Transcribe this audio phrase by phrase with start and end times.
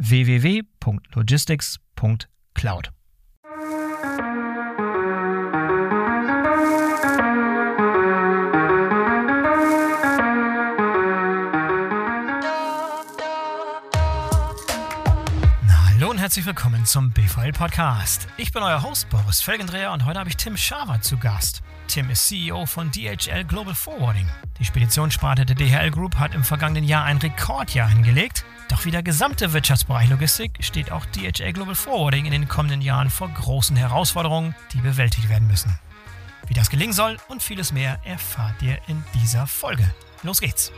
[0.00, 2.90] www.logistics.cloud.
[16.30, 18.28] Herzlich willkommen zum BVL Podcast.
[18.36, 21.60] Ich bin euer Host Boris Felgendreher und heute habe ich Tim Schaver zu Gast.
[21.88, 24.28] Tim ist CEO von DHL Global Forwarding.
[24.60, 28.44] Die Speditionssparte der DHL Group hat im vergangenen Jahr ein Rekordjahr hingelegt.
[28.70, 33.10] Doch wie der gesamte Wirtschaftsbereich Logistik steht auch DHL Global Forwarding in den kommenden Jahren
[33.10, 35.76] vor großen Herausforderungen, die bewältigt werden müssen.
[36.46, 39.92] Wie das gelingen soll und vieles mehr erfahrt ihr in dieser Folge.
[40.22, 40.70] Los geht's!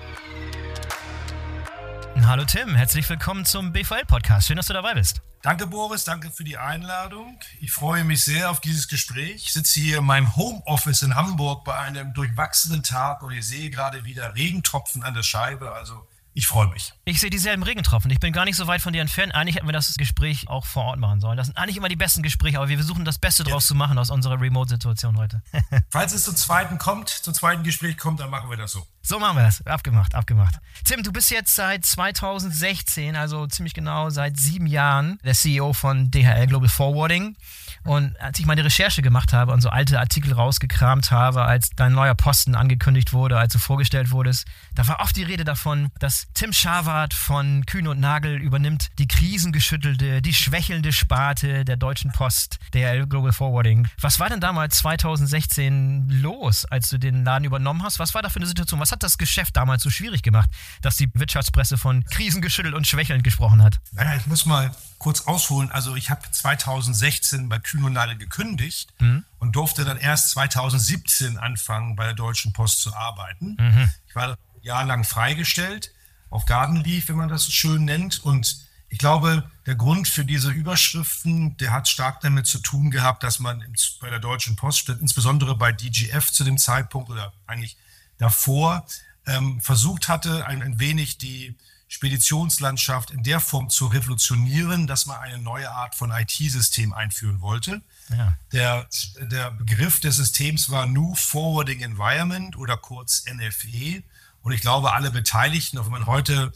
[2.25, 4.47] Hallo Tim, herzlich willkommen zum BVL-Podcast.
[4.47, 5.21] Schön, dass du dabei bist.
[5.43, 6.05] Danke, Boris.
[6.05, 7.39] Danke für die Einladung.
[7.61, 9.45] Ich freue mich sehr auf dieses Gespräch.
[9.45, 13.69] Ich sitze hier in meinem Homeoffice in Hamburg bei einem durchwachsenen Tag und ich sehe
[13.69, 15.73] gerade wieder Regentropfen an der Scheibe.
[15.73, 16.95] Also ich freue mich.
[17.05, 18.11] Ich sehe dieselben Regentropfen.
[18.11, 19.35] Ich bin gar nicht so weit von dir entfernt.
[19.35, 21.37] Eigentlich hätten wir das Gespräch auch vor Ort machen sollen.
[21.37, 23.99] Das sind eigentlich immer die besten Gespräche, aber wir versuchen das Beste draus zu machen
[23.99, 25.43] aus unserer Remote-Situation heute.
[25.91, 28.87] Falls es zum zweiten kommt, zum zweiten Gespräch kommt, dann machen wir das so.
[29.05, 29.67] So machen wir das.
[29.67, 30.55] Abgemacht, abgemacht.
[30.85, 36.13] Tim, du bist jetzt seit 2016, also ziemlich genau seit sieben Jahren, der CEO von
[36.13, 37.37] DHL Global Forwarding.
[37.85, 41.93] Und als ich meine Recherche gemacht habe und so alte Artikel rausgekramt habe, als dein
[41.93, 44.47] neuer Posten angekündigt wurde, als du vorgestellt wurdest,
[44.77, 49.09] da war oft die Rede davon, dass Tim Scharwart von Kühn und Nagel übernimmt die
[49.09, 53.89] krisengeschüttelte, die schwächelnde Sparte der Deutschen Post, der Global Forwarding.
[54.01, 57.99] Was war denn damals 2016 los, als du den Laden übernommen hast?
[57.99, 58.79] Was war da für eine Situation?
[58.79, 60.51] Was hat das Geschäft damals so schwierig gemacht,
[60.83, 63.81] dass die Wirtschaftspresse von krisengeschüttelt und schwächelnd gesprochen hat?
[63.93, 65.73] Naja, ich muss mal kurz ausholen.
[65.73, 69.25] Also ich habe 2016 bei Kühn und Nagel gekündigt mhm.
[69.39, 73.57] und durfte dann erst 2017 anfangen, bei der Deutschen Post zu arbeiten.
[73.59, 73.91] Mhm.
[74.07, 75.93] Ich war jahrelang freigestellt,
[76.31, 78.25] auf Gartenlief, wenn man das so schön nennt.
[78.25, 83.23] Und ich glaube, der Grund für diese Überschriften, der hat stark damit zu tun gehabt,
[83.23, 83.65] dass man
[84.01, 87.77] bei der Deutschen Post, insbesondere bei DGF zu dem Zeitpunkt oder eigentlich
[88.23, 88.87] davor,
[89.27, 91.55] ähm, versucht hatte, ein, ein wenig die
[91.93, 97.83] Speditionslandschaft in der Form zu revolutionieren, dass man eine neue Art von IT-System einführen wollte.
[98.09, 98.39] Ja.
[98.51, 98.89] Der,
[99.21, 104.03] der Begriff des Systems war New Forwarding Environment oder kurz NFE.
[104.43, 106.53] Und ich glaube, alle Beteiligten, auch wenn man heute,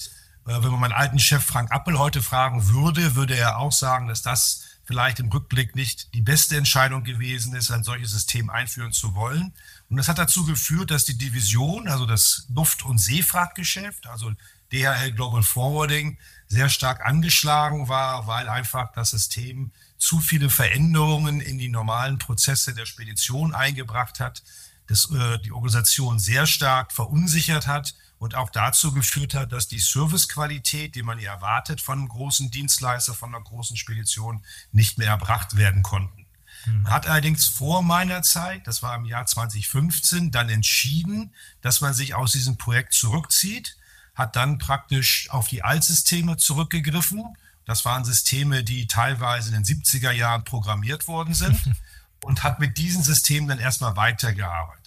[0.46, 4.08] äh, wenn man meinen alten Chef Frank Appel heute fragen würde, würde er auch sagen,
[4.08, 8.92] dass das vielleicht im Rückblick nicht die beste Entscheidung gewesen ist, ein solches System einführen
[8.92, 9.52] zu wollen.
[9.90, 14.32] Und das hat dazu geführt, dass die Division, also das Luft- und Seefrachtgeschäft, also
[14.72, 16.18] DHL Global Forwarding
[16.48, 22.74] sehr stark angeschlagen war, weil einfach das System zu viele Veränderungen in die normalen Prozesse
[22.74, 24.42] der Spedition eingebracht hat,
[24.86, 29.78] das äh, die Organisation sehr stark verunsichert hat und auch dazu geführt hat, dass die
[29.78, 35.08] Servicequalität, die man ja erwartet von einem großen Dienstleister, von einer großen Spedition, nicht mehr
[35.08, 36.26] erbracht werden konnten.
[36.66, 36.90] Man hm.
[36.90, 42.14] hat allerdings vor meiner Zeit, das war im Jahr 2015, dann entschieden, dass man sich
[42.14, 43.76] aus diesem Projekt zurückzieht
[44.16, 47.36] hat dann praktisch auf die Altsysteme zurückgegriffen
[47.66, 51.60] Das waren Systeme, die teilweise in den 70er Jahren programmiert worden sind
[52.24, 54.85] und hat mit diesen Systemen dann erstmal weitergearbeitet.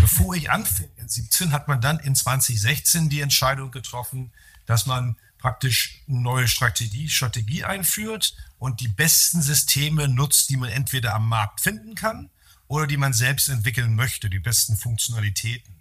[0.00, 4.32] Bevor ich anfing, in 17 hat man dann in 2016 die Entscheidung getroffen,
[4.66, 10.70] dass man praktisch eine neue Strategie, Strategie einführt und die besten Systeme nutzt, die man
[10.70, 12.30] entweder am Markt finden kann
[12.68, 15.74] oder die man selbst entwickeln möchte, die besten Funktionalitäten.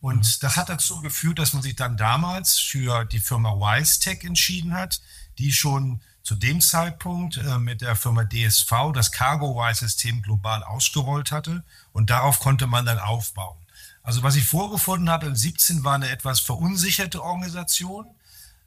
[0.00, 4.74] Und das hat dazu geführt, dass man sich dann damals für die Firma WiseTech entschieden
[4.74, 5.00] hat,
[5.38, 11.64] die schon zu dem Zeitpunkt äh, mit der Firma DSV das CargoWise-System global ausgerollt hatte
[11.92, 13.58] und darauf konnte man dann aufbauen.
[14.02, 18.06] Also was ich vorgefunden habe in 17 war eine etwas verunsicherte Organisation,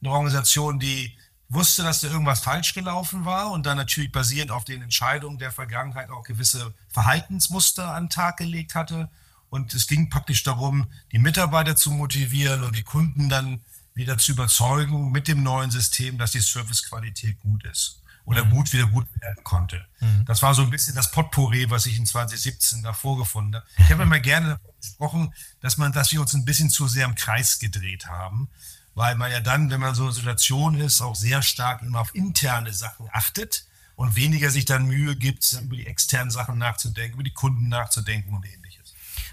[0.02, 1.18] eine Organisation, die
[1.50, 5.52] wusste, dass da irgendwas falsch gelaufen war und dann natürlich basierend auf den Entscheidungen der
[5.52, 9.10] Vergangenheit auch gewisse Verhaltensmuster an den Tag gelegt hatte.
[9.50, 13.62] Und es ging praktisch darum, die Mitarbeiter zu motivieren und die Kunden dann
[13.96, 18.50] wieder zu überzeugen mit dem neuen System, dass die Servicequalität gut ist oder mhm.
[18.52, 19.86] gut wieder gut werden konnte.
[20.00, 20.26] Mhm.
[20.26, 23.66] Das war so ein bisschen das Potpourri, was ich in 2017 da vorgefunden habe.
[23.78, 27.16] Ich habe immer gerne gesprochen, dass man, dass wir uns ein bisschen zu sehr im
[27.16, 28.50] Kreis gedreht haben,
[28.96, 32.02] weil man ja dann, wenn man so in einer Situation ist, auch sehr stark immer
[32.02, 33.66] auf interne Sachen achtet
[33.96, 38.34] und weniger sich dann Mühe gibt, über die externen Sachen nachzudenken, über die Kunden nachzudenken
[38.34, 38.65] und ähnliches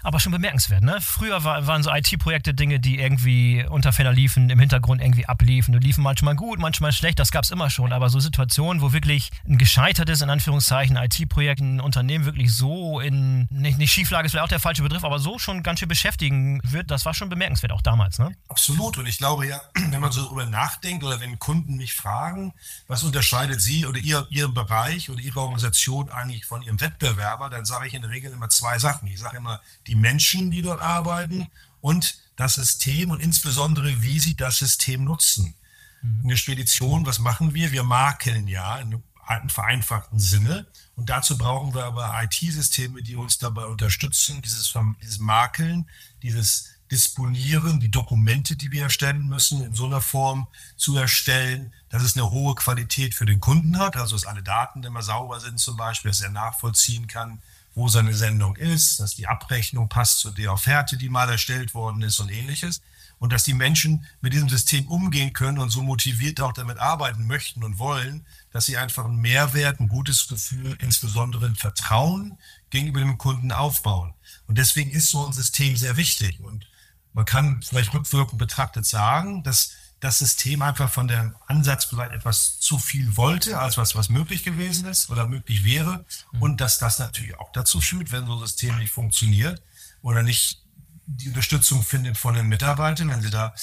[0.03, 0.83] aber schon bemerkenswert.
[0.83, 0.99] Ne?
[1.01, 5.73] Früher war, waren so IT-Projekte Dinge, die irgendwie unter Fenner liefen, im Hintergrund irgendwie abliefen.
[5.73, 7.93] Die liefen manchmal gut, manchmal schlecht, das gab es immer schon.
[7.93, 13.47] Aber so Situationen, wo wirklich ein gescheitertes, in Anführungszeichen, IT-Projekt ein Unternehmen wirklich so in,
[13.49, 16.59] nicht, nicht Schieflage ist vielleicht auch der falsche Begriff, aber so schon ganz schön beschäftigen
[16.63, 18.19] wird, das war schon bemerkenswert, auch damals.
[18.19, 18.35] Ne?
[18.49, 18.97] Absolut.
[18.97, 22.53] Und ich glaube ja, wenn man so darüber nachdenkt oder wenn Kunden mich fragen,
[22.87, 27.65] was unterscheidet Sie oder Ihr, Ihren Bereich oder Ihre Organisation eigentlich von Ihrem Wettbewerber, dann
[27.65, 29.07] sage ich in der Regel immer zwei Sachen.
[29.07, 31.47] Ich sage immer, die die Menschen, die dort arbeiten
[31.79, 35.53] und das System und insbesondere, wie sie das System nutzen.
[36.01, 36.21] Mhm.
[36.23, 37.71] In der Spedition, was machen wir?
[37.71, 40.65] Wir makeln ja in einem vereinfachten Sinne.
[40.95, 45.87] Und dazu brauchen wir aber IT-Systeme, die uns dabei unterstützen, dieses, dieses Makeln,
[46.23, 52.01] dieses Disponieren, die Dokumente, die wir erstellen müssen, in so einer Form zu erstellen, dass
[52.01, 55.59] es eine hohe Qualität für den Kunden hat, also dass alle Daten immer sauber sind
[55.59, 57.41] zum Beispiel, dass er nachvollziehen kann,
[57.75, 62.01] wo seine Sendung ist, dass die Abrechnung passt zu der Offerte, die mal erstellt worden
[62.01, 62.81] ist und ähnliches.
[63.19, 67.25] Und dass die Menschen mit diesem System umgehen können und so motiviert auch damit arbeiten
[67.25, 72.37] möchten und wollen, dass sie einfach einen Mehrwert, ein gutes Gefühl, insbesondere ein Vertrauen
[72.69, 74.13] gegenüber dem Kunden aufbauen.
[74.47, 76.41] Und deswegen ist so ein System sehr wichtig.
[76.41, 76.67] Und
[77.13, 79.71] man kann vielleicht rückwirkend betrachtet sagen, dass
[80.03, 84.43] das System einfach von der Ansatz vielleicht etwas zu viel wollte, als was, was möglich
[84.43, 86.03] gewesen ist oder möglich wäre.
[86.33, 86.41] Mhm.
[86.41, 89.61] Und dass das natürlich auch dazu führt, wenn so ein System nicht funktioniert
[90.01, 90.61] oder nicht
[91.05, 93.53] die Unterstützung findet von den Mitarbeitern, wenn sie da,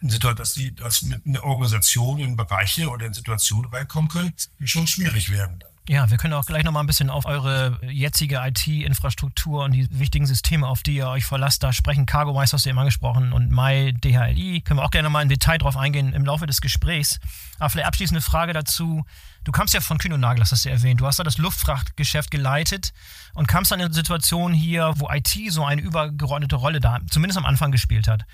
[0.00, 5.30] dass sie mit einer Organisation in Bereiche oder in Situationen reinkommen können, die schon schwierig
[5.30, 5.62] werden.
[5.86, 10.24] Ja, wir können auch gleich nochmal ein bisschen auf eure jetzige IT-Infrastruktur und die wichtigen
[10.24, 12.06] Systeme, auf die ihr euch verlasst, da sprechen.
[12.06, 14.62] CargoWise hast du eben angesprochen und MyDHLI.
[14.62, 17.20] Können wir auch gerne mal in Detail drauf eingehen im Laufe des Gesprächs.
[17.58, 19.04] Aber vielleicht abschließende Frage dazu.
[19.44, 21.02] Du kamst ja von Kühn und Nagel, das hast du erwähnt.
[21.02, 22.94] Du hast da das Luftfrachtgeschäft geleitet
[23.34, 27.36] und kamst dann in eine Situation hier, wo IT so eine übergeordnete Rolle da, zumindest
[27.36, 28.24] am Anfang gespielt hat.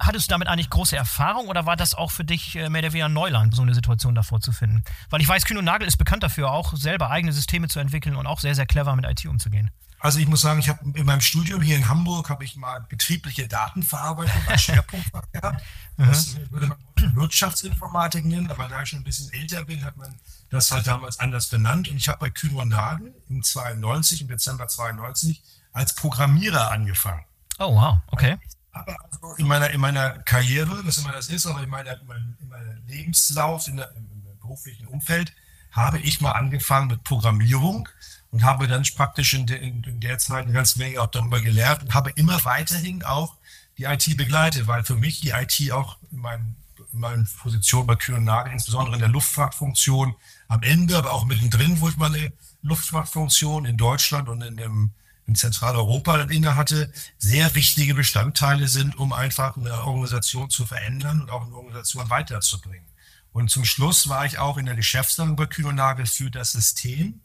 [0.00, 2.92] Hattest du damit eigentlich große Erfahrung oder war das auch für dich äh, mehr oder
[2.92, 4.84] weniger Neuland, so eine Situation davor zu finden?
[5.10, 8.14] Weil ich weiß, Kühn und Nagel ist bekannt dafür, auch selber eigene Systeme zu entwickeln
[8.14, 9.70] und auch sehr, sehr clever mit IT umzugehen.
[10.00, 12.80] Also ich muss sagen, ich habe in meinem Studium hier in Hamburg habe ich mal
[12.88, 15.62] betriebliche Datenverarbeitung als Schwerpunkt gehabt.
[15.96, 16.78] Das würde man
[17.16, 20.14] Wirtschaftsinformatik nennen, aber da ich schon ein bisschen älter bin, hat man
[20.48, 21.88] das halt damals anders benannt.
[21.88, 27.24] Und ich habe bei Kühn und Nagel im 92, im Dezember 92 als Programmierer angefangen.
[27.58, 28.38] Oh wow, okay
[28.78, 32.06] habe also in meiner, in meiner Karriere, was immer das ist, aber in, meiner, in
[32.06, 34.08] meinem, in meinem Lebenslauf, in der, im
[34.40, 35.32] beruflichen Umfeld,
[35.70, 37.88] habe ich mal angefangen mit Programmierung
[38.30, 41.82] und habe dann praktisch in, de, in, der Zeit eine ganze Menge auch darüber gelernt
[41.82, 43.36] und habe immer weiterhin auch
[43.76, 46.56] die IT begleitet, weil für mich die IT auch in, meinem,
[46.92, 50.14] in meinen Positionen bei Kühn Nagel, insbesondere in der Luftfahrtfunktion
[50.48, 52.32] am Ende, aber auch mittendrin, wo ich meine
[52.62, 54.90] Luftfahrtfunktion in Deutschland und in dem
[55.28, 61.30] in Zentraleuropa inne hatte, sehr wichtige Bestandteile sind, um einfach eine Organisation zu verändern und
[61.30, 62.86] auch eine Organisation weiterzubringen.
[63.32, 67.20] Und zum Schluss war ich auch in der Geschäftsleitung bei Kühnonagel für das System,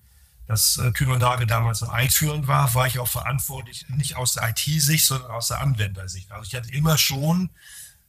[0.48, 5.06] das äh, Kühnonagel damals am Einführen war, war ich auch verantwortlich, nicht aus der IT-Sicht,
[5.06, 6.30] sondern aus der Anwendersicht.
[6.34, 7.52] Also ich hatte immer schon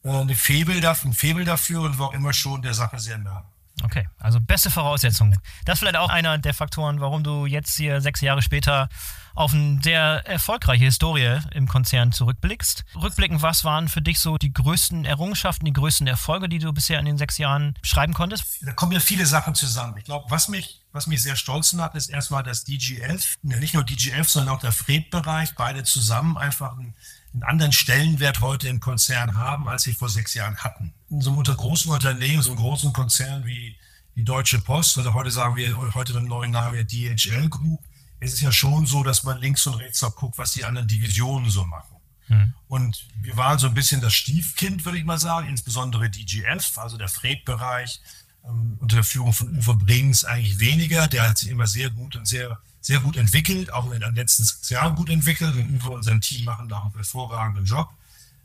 [0.02, 3.18] äh, eine Febel dafür, ein Febel dafür und war auch immer schon der Sache sehr
[3.18, 3.48] nah.
[3.82, 5.36] Okay, also beste Voraussetzungen.
[5.64, 8.88] Das ist vielleicht auch einer der Faktoren, warum du jetzt hier sechs Jahre später
[9.34, 12.84] auf eine sehr erfolgreiche Historie im Konzern zurückblickst.
[12.94, 17.00] Rückblickend, was waren für dich so die größten Errungenschaften, die größten Erfolge, die du bisher
[17.00, 18.44] in den sechs Jahren schreiben konntest?
[18.62, 19.96] Da kommen ja viele Sachen zusammen.
[19.98, 23.82] Ich glaube, was mich, was mich sehr stolz macht, ist erstmal das DG11, nicht nur
[23.82, 26.94] DG11, sondern auch der Fred-Bereich, beide zusammen einfach ein
[27.34, 30.94] einen anderen Stellenwert heute im Konzern haben, als sie vor sechs Jahren hatten.
[31.10, 33.76] In so einem großen Unternehmen, so einem großen Konzern wie
[34.14, 37.80] die Deutsche Post, oder heute sagen wir, heute den neuen Namen DHL Group,
[38.20, 40.86] ist es ja schon so, dass man links und rechts auch guckt, was die anderen
[40.86, 41.96] Divisionen so machen.
[42.28, 42.54] Mhm.
[42.68, 46.96] Und wir waren so ein bisschen das Stiefkind, würde ich mal sagen, insbesondere DGF, also
[46.96, 48.00] der Freight-Bereich,
[48.44, 51.08] ähm, unter der Führung von Uwe Brings eigentlich weniger.
[51.08, 54.44] Der hat sich immer sehr gut und sehr sehr gut entwickelt, auch in den letzten
[54.44, 55.56] sechs Jahren gut entwickelt.
[55.56, 57.88] Und Uwe und sein Team machen da einen hervorragenden Job.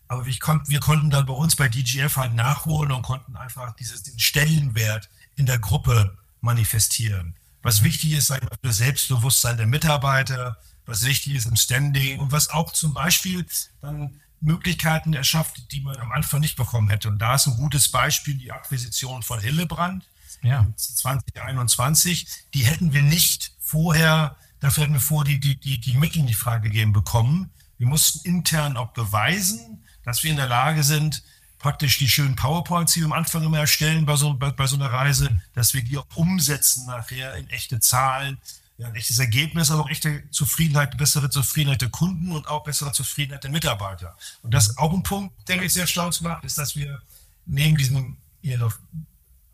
[0.07, 3.75] Aber wir, konnten, wir konnten dann bei uns bei DGF halt nachholen und konnten einfach
[3.75, 7.35] dieses, den Stellenwert in der Gruppe manifestieren.
[7.61, 7.85] Was mhm.
[7.85, 12.31] wichtig ist, sagen wir, für das Selbstbewusstsein der Mitarbeiter, was wichtig ist im Standing und
[12.31, 13.45] was auch zum Beispiel
[13.81, 17.09] dann Möglichkeiten erschafft, die man am Anfang nicht bekommen hätte.
[17.09, 20.05] Und da ist ein gutes Beispiel die Akquisition von Hillebrand
[20.41, 20.65] ja.
[20.77, 22.25] 2021.
[22.53, 26.37] Die hätten wir nicht vorher, dafür hätten wir vor die, die, die, die Mittel nicht
[26.37, 27.51] freigegeben bekommen.
[27.77, 31.23] Wir mussten intern auch beweisen, dass wir in der Lage sind,
[31.59, 34.75] praktisch die schönen PowerPoints, die wir am Anfang immer erstellen bei so, bei, bei so
[34.75, 38.39] einer Reise, dass wir die auch umsetzen nachher in echte Zahlen,
[38.77, 42.93] ja, ein echtes Ergebnis, aber auch echte Zufriedenheit, bessere Zufriedenheit der Kunden und auch bessere
[42.93, 44.17] Zufriedenheit der Mitarbeiter.
[44.41, 47.01] Und das ist auch ein Punkt, der mich sehr stolz macht, ist, dass wir
[47.45, 48.15] neben diesem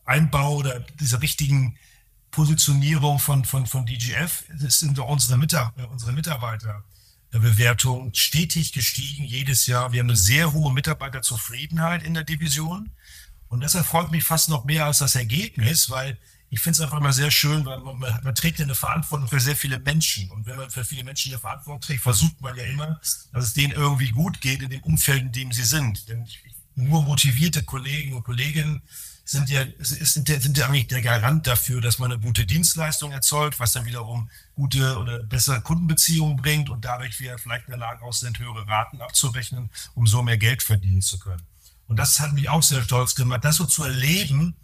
[0.05, 1.75] Einbau oder dieser richtigen
[2.35, 9.93] Positionierung von, von, von DGF sind unsere, Mitar unsere Mitarbeiterbewertung stetig gestiegen, jedes Jahr.
[9.93, 12.91] Wir haben eine sehr hohe Mitarbeiterzufriedenheit in der Division.
[13.47, 16.17] Und das erfreut mich fast noch mehr als das Ergebnis, weil
[16.49, 19.39] ich finde es einfach immer sehr schön, weil man, man, trägt ja eine Verantwortung für
[19.39, 20.29] sehr viele Menschen.
[20.31, 22.99] Und wenn man für viele Menschen eine Verantwortung trägt, versucht man ja immer,
[23.31, 26.09] dass es denen irgendwie gut geht in dem Umfeld, in dem sie sind.
[26.09, 26.27] Denn
[26.75, 28.81] nur motivierte Kollegen und Kolleginnen
[29.25, 33.11] sind ja, sind, ja, sind ja eigentlich der Garant dafür, dass man eine gute Dienstleistung
[33.11, 37.79] erzeugt, was dann wiederum gute oder bessere Kundenbeziehungen bringt und dadurch wir vielleicht in der
[37.79, 41.41] Lage auch sind, höhere Raten abzurechnen, um so mehr Geld verdienen zu können.
[41.87, 44.55] Und das hat mich auch sehr stolz gemacht, das so zu erleben,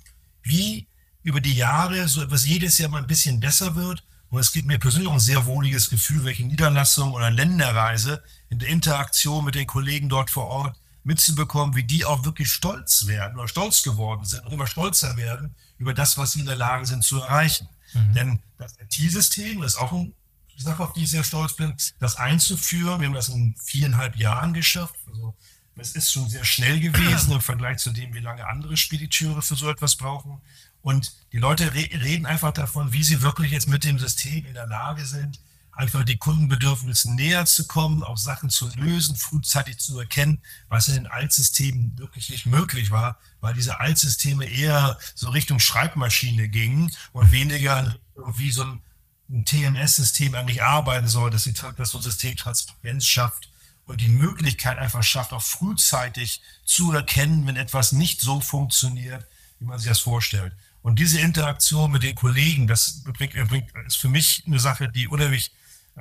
[0.43, 0.87] wie
[1.23, 4.03] über die Jahre so etwas jedes Jahr mal ein bisschen besser wird.
[4.29, 8.59] Und es gibt mir persönlich auch ein sehr wohliges Gefühl, welche Niederlassung oder Länderreise in
[8.59, 13.37] der Interaktion mit den Kollegen dort vor Ort mitzubekommen, wie die auch wirklich stolz werden
[13.37, 16.85] oder stolz geworden sind und immer stolzer werden über das, was sie in der Lage
[16.85, 17.67] sind zu erreichen.
[17.93, 18.13] Mhm.
[18.13, 20.11] Denn das IT-System ist auch eine
[20.57, 22.99] Sache, auf die ich sehr stolz bin, das einzuführen.
[22.99, 24.95] Wir haben das in viereinhalb Jahren geschafft.
[25.07, 25.35] Also
[25.75, 29.55] es ist schon sehr schnell gewesen im Vergleich zu dem, wie lange andere Spediteure für
[29.55, 30.41] so etwas brauchen.
[30.81, 34.53] Und die Leute re reden einfach davon, wie sie wirklich jetzt mit dem System in
[34.53, 35.39] der Lage sind,
[35.71, 40.95] einfach die Kundenbedürfnissen näher zu kommen, auch Sachen zu lösen, frühzeitig zu erkennen, was in
[40.95, 47.31] den Altsystemen wirklich nicht möglich war, weil diese Altsysteme eher so Richtung Schreibmaschine gingen und
[47.31, 47.95] weniger
[48.35, 53.49] wie so ein TMS-System eigentlich arbeiten soll, dass, sie, dass so ein System Transparenz schafft
[53.85, 59.25] und die Möglichkeit einfach schafft, auch frühzeitig zu erkennen, wenn etwas nicht so funktioniert,
[59.59, 60.53] wie man sich das vorstellt.
[60.81, 65.07] Und diese Interaktion mit den Kollegen, das bringt, bringt, ist für mich eine Sache, die
[65.07, 65.51] unheimlich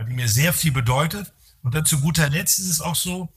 [0.04, 1.32] die mir sehr viel bedeutet.
[1.62, 3.28] Und dann zu guter Letzt ist es auch so,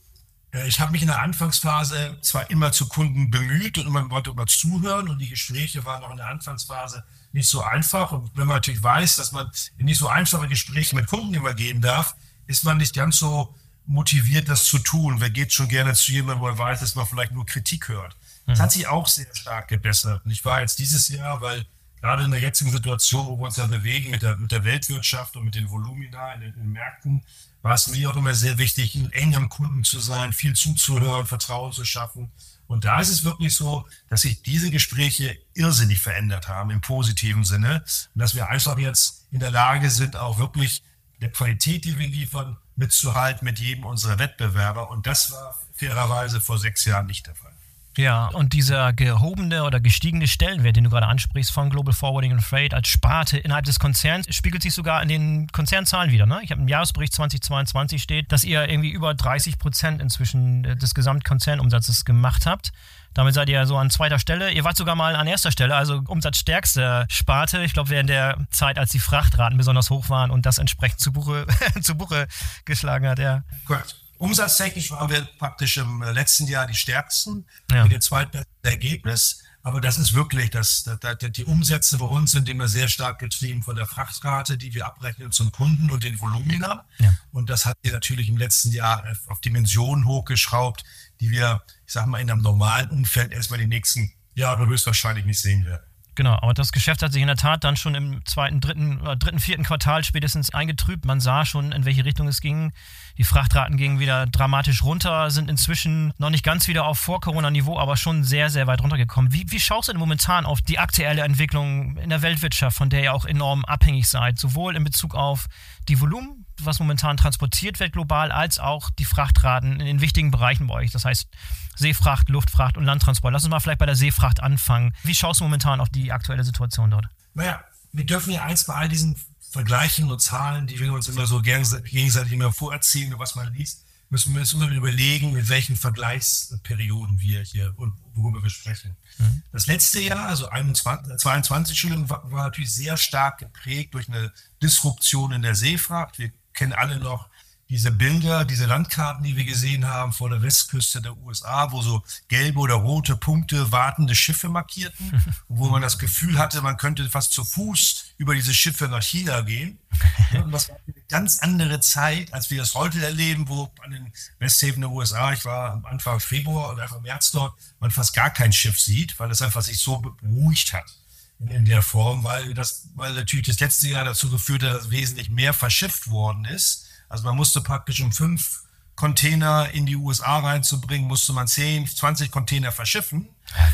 [0.52, 4.30] äh, ich habe mich in der Anfangsphase zwar immer zu Kunden bemüht und man wollte
[4.30, 8.12] immer zuhören und die Gespräche waren auch in der Anfangsphase nicht so einfach.
[8.12, 11.80] Und wenn man natürlich weiß, dass man nicht so einfache Gespräche mit Kunden immer geben
[11.80, 12.14] darf,
[12.46, 13.54] ist man nicht ganz so
[13.86, 15.20] motiviert, das zu tun.
[15.20, 18.16] Wer geht schon gerne zu jemandem, wo er weiß, dass man vielleicht nur Kritik hört.
[18.46, 20.22] Das hat sich auch sehr stark gebessert.
[20.24, 21.64] Und ich war jetzt dieses Jahr, weil
[22.04, 25.36] gerade in der jetzigen Situation, wo wir uns ja bewegen mit der, mit der Weltwirtschaft
[25.36, 27.24] und mit den Volumina in den, in den Märkten,
[27.62, 31.72] war es mir auch immer sehr wichtig, eng am Kunden zu sein, viel zuzuhören, Vertrauen
[31.72, 32.30] zu schaffen.
[32.66, 37.42] Und da ist es wirklich so, dass sich diese Gespräche irrsinnig verändert haben im positiven
[37.42, 37.82] Sinne
[38.14, 40.82] und dass wir einfach jetzt in der Lage sind, auch wirklich
[41.22, 44.90] der Qualität, die wir liefern, mitzuhalten mit jedem unserer Wettbewerber.
[44.90, 47.56] Und das war fairerweise vor sechs Jahren nicht der Fall.
[47.96, 52.42] Ja, und dieser gehobene oder gestiegene Stellenwert, den du gerade ansprichst von Global Forwarding and
[52.42, 56.26] Freight als Sparte innerhalb des Konzerns, spiegelt sich sogar in den Konzernzahlen wieder.
[56.26, 56.40] Ne?
[56.42, 62.04] Ich habe im Jahresbericht 2022 steht, dass ihr irgendwie über 30 Prozent inzwischen des Gesamtkonzernumsatzes
[62.04, 62.72] gemacht habt.
[63.14, 64.50] Damit seid ihr so an zweiter Stelle.
[64.50, 67.62] Ihr wart sogar mal an erster Stelle, also umsatzstärkste Sparte.
[67.62, 71.12] Ich glaube, während der Zeit, als die Frachtraten besonders hoch waren und das entsprechend zu
[71.12, 71.46] Buche,
[71.80, 72.26] zu Buche
[72.64, 73.20] geschlagen hat.
[73.20, 73.44] Ja.
[73.66, 74.03] Gut.
[74.24, 77.82] Umsatztechnisch waren wir praktisch im letzten Jahr die stärksten ja.
[77.82, 79.42] mit dem zweitbesten Ergebnis.
[79.62, 83.62] Aber das ist wirklich, das, das, die Umsätze bei uns sind immer sehr stark getrieben
[83.62, 86.86] von der Frachtrate, die wir abrechnen zum Kunden und den Volumina.
[86.98, 87.14] Ja.
[87.32, 90.84] Und das hat sich natürlich im letzten Jahr auf Dimensionen hochgeschraubt,
[91.20, 95.40] die wir, ich sag mal, in einem normalen Umfeld erstmal die nächsten Jahre höchstwahrscheinlich nicht
[95.40, 95.84] sehen werden.
[96.16, 99.16] Genau, aber das Geschäft hat sich in der Tat dann schon im zweiten, dritten, oder
[99.16, 101.04] dritten, vierten Quartal spätestens eingetrübt.
[101.04, 102.72] Man sah schon, in welche Richtung es ging.
[103.18, 107.96] Die Frachtraten gingen wieder dramatisch runter, sind inzwischen noch nicht ganz wieder auf Vor-Corona-Niveau, aber
[107.96, 109.32] schon sehr, sehr weit runtergekommen.
[109.32, 113.02] Wie, wie schaust du denn momentan auf die aktuelle Entwicklung in der Weltwirtschaft, von der
[113.02, 115.46] ihr auch enorm abhängig seid, sowohl in Bezug auf
[115.88, 120.66] die Volumen, was momentan transportiert wird global, als auch die Frachtraten in den wichtigen Bereichen
[120.66, 120.90] bei euch.
[120.90, 121.28] Das heißt
[121.76, 123.32] Seefracht, Luftfracht und Landtransport.
[123.32, 124.94] Lass uns mal vielleicht bei der Seefracht anfangen.
[125.02, 127.06] Wie schaust du momentan auf die aktuelle Situation dort?
[127.34, 129.16] Naja, wir dürfen ja eins bei all diesen
[129.50, 134.32] Vergleichen und Zahlen, die wir uns immer so gegenseitig immer vorerzählen, was man liest, müssen
[134.34, 138.96] wir uns immer überlegen, mit welchen Vergleichsperioden wir hier und worüber wir sprechen.
[139.18, 139.42] Mhm.
[139.52, 144.32] Das letzte Jahr, also 21, 22 war, war natürlich sehr stark geprägt durch eine
[144.62, 146.18] Disruption in der Seefracht.
[146.18, 147.28] Wir kennen alle noch
[147.68, 152.02] diese Bilder, diese Landkarten, die wir gesehen haben vor der Westküste der USA, wo so
[152.28, 157.32] gelbe oder rote Punkte wartende Schiffe markierten, wo man das Gefühl hatte, man könnte fast
[157.32, 159.78] zu Fuß über diese Schiffe nach China gehen.
[160.34, 164.12] Und das war eine ganz andere Zeit, als wir das heute erleben, wo an den
[164.38, 168.52] Westhäfen der USA, ich war Anfang Februar oder Anfang März dort, man fast gar kein
[168.52, 171.03] Schiff sieht, weil es einfach sich so beruhigt hat
[171.48, 175.30] in der Form, weil das, weil natürlich das letzte Jahr dazu geführt hat, dass wesentlich
[175.30, 178.64] mehr verschifft worden ist also man musste praktisch um fünf
[178.96, 183.28] Container in die USA reinzubringen, musste man 10, 20 Container verschiffen,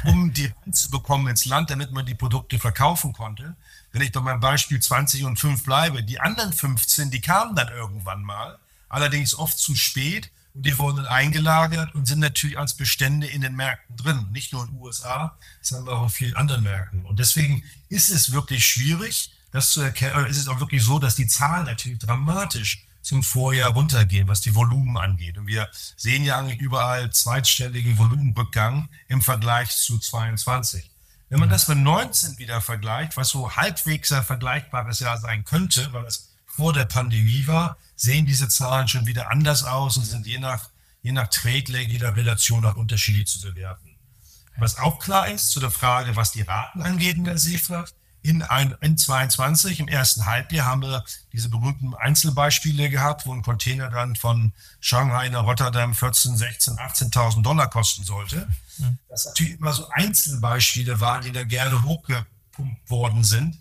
[0.05, 3.57] um die reinzubekommen ins Land, damit man die Produkte verkaufen konnte.
[3.93, 7.69] Wenn ich doch beim Beispiel 20 und 5 bleibe, die anderen 15, die kamen dann
[7.69, 8.59] irgendwann mal,
[8.91, 13.55] allerdings oft zu spät und die wurden eingelagert und sind natürlich als Bestände in den
[13.55, 17.05] Märkten drin, nicht nur in den USA, sondern auch in vielen anderen Märkten.
[17.05, 20.27] Und deswegen ist es wirklich schwierig, das zu erkennen.
[20.27, 24.55] Es ist auch wirklich so, dass die Zahlen natürlich dramatisch zum Vorjahr runtergehen, was die
[24.55, 25.39] Volumen angeht.
[25.39, 30.91] Und wir sehen ja eigentlich überall zweitstelligen Volumenrückgang im Vergleich zu 22.
[31.29, 35.93] Wenn man das mit 19 wieder vergleicht, was so halbwegs ein vergleichbares Jahr sein könnte,
[35.93, 36.30] weil es
[36.61, 40.69] vor der Pandemie war, sehen diese Zahlen schon wieder anders aus und sind je nach,
[41.01, 43.97] je nach Trade Lane, jeder Relation auch unterschiedlich zu bewerten.
[44.59, 48.43] Was auch klar ist zu der Frage, was die Raten angeht in der Seefracht, in,
[48.43, 53.89] ein, in 22, im ersten Halbjahr, haben wir diese berühmten Einzelbeispiele gehabt, wo ein Container
[53.89, 58.47] dann von Shanghai nach Rotterdam 14, 16, 18.000 Dollar kosten sollte.
[58.77, 58.99] Mhm.
[59.09, 63.57] Das natürlich immer so Einzelbeispiele waren, die da gerne hochgepumpt worden sind.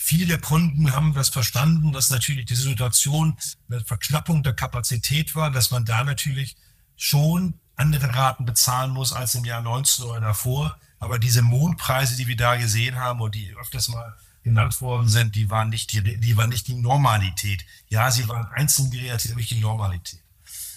[0.00, 3.36] Viele Kunden haben das verstanden, dass natürlich die Situation
[3.68, 6.56] eine Verknappung der Kapazität war, dass man da natürlich
[6.96, 12.26] schon andere Raten bezahlen muss als im Jahr 19 oder davor aber diese Mondpreise, die
[12.26, 16.02] wir da gesehen haben und die öfters mal genannt worden sind, die waren nicht die,
[16.18, 17.64] die waren nicht die Normalität.
[17.88, 20.20] Ja, sie waren einzeln geredet, aber nicht die Normalität.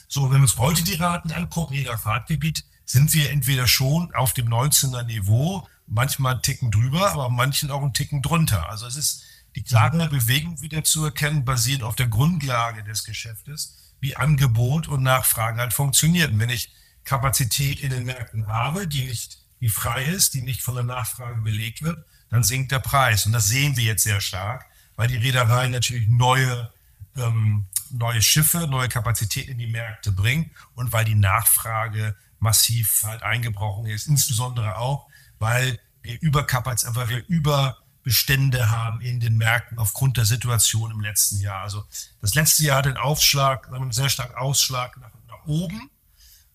[0.08, 4.34] So, wenn wir uns heute die Raten angucken, jeder Fahrtgebiet, sind wir entweder schon auf
[4.34, 8.70] dem 19er Niveau, manchmal einen Ticken drüber, aber manchen auch einen Ticken drunter.
[8.70, 9.24] Also es ist
[9.56, 15.04] die klare Bewegung wieder zu erkennen, basierend auf der Grundlage des Geschäftes, wie Angebot und
[15.04, 16.40] Nachfrage halt funktionieren.
[16.40, 16.74] Wenn ich
[17.04, 21.42] Kapazität in den Märkten habe, die nicht die frei ist, die nicht von der Nachfrage
[21.42, 23.26] belegt wird, dann sinkt der Preis.
[23.26, 26.72] Und das sehen wir jetzt sehr stark, weil die Reedereien natürlich neue,
[27.18, 33.24] ähm, neue Schiffe, neue Kapazitäten in die Märkte bringen und weil die Nachfrage massiv halt
[33.24, 34.08] eingebrochen ist.
[34.08, 35.11] Insbesondere auch,
[35.42, 41.40] weil wir Überkapazität, weil wir Überbestände haben in den Märkten aufgrund der Situation im letzten
[41.40, 41.62] Jahr.
[41.62, 41.84] Also
[42.22, 45.90] das letzte Jahr hat den Aufschlag, einen sehr starken Ausschlag nach, nach oben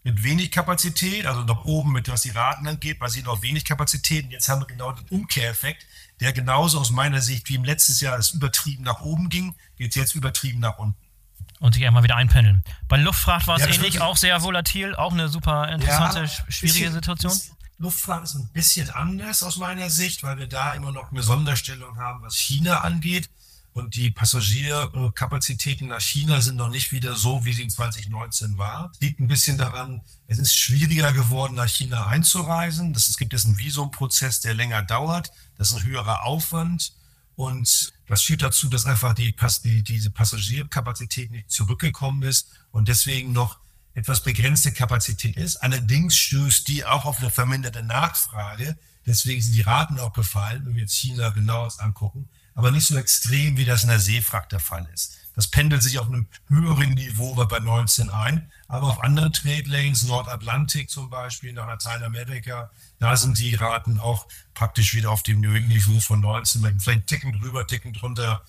[0.05, 4.27] mit wenig Kapazität, also nach oben mit was die Raten angeht, basiert auf wenig Kapazität.
[4.27, 5.85] Und jetzt haben wir genau den Umkehreffekt,
[6.21, 9.91] der genauso aus meiner Sicht wie im letzten Jahr es übertrieben nach oben ging, geht
[9.91, 10.97] es jetzt übertrieben nach unten.
[11.59, 12.63] Und sich einmal wieder einpendeln.
[12.87, 16.79] Bei Luftfracht war es ja, ähnlich, auch sehr volatil, auch eine super interessante, ja, schwierige
[16.79, 17.33] bisschen, Situation.
[17.79, 21.97] Luftfahrt ist ein bisschen anders aus meiner Sicht, weil wir da immer noch eine Sonderstellung
[21.99, 23.29] haben, was China angeht.
[23.75, 28.91] Und die Passagierkapazitäten nach China sind noch nicht wieder so, wie sie 2019 war.
[29.01, 32.95] Liegt ein bisschen daran, es ist schwieriger geworden, nach China einzureisen.
[32.95, 35.31] Das, es gibt jetzt einen Visumprozess, der länger dauert.
[35.59, 36.95] Das ist ein höherer Aufwand.
[37.35, 39.35] Und das führt dazu, dass einfach die,
[39.65, 43.59] die, diese Passagierkapazität nicht zurückgekommen ist und deswegen noch
[43.97, 45.57] etwas begrenzte Kapazität ist.
[45.57, 48.77] Allerdings stößt die auch auf eine verminderte Nachfrage.
[49.07, 52.29] Deswegen sind die Raten auch gefallen, wenn wir jetzt China genauer angucken.
[52.55, 55.19] aber nicht so extrem, wie das in der Seefracht der Fall ist.
[55.35, 60.05] Das pendelt sich auf einem höheren Niveau bei 19 ein, aber auf anderen Trade Lanes,
[60.05, 66.01] Nordatlantik zum Beispiel, nach Lateinamerika, da sind die Raten auch praktisch wieder auf dem Niveau
[66.01, 68.43] von 19, vielleicht ticken drüber, ticken drunter.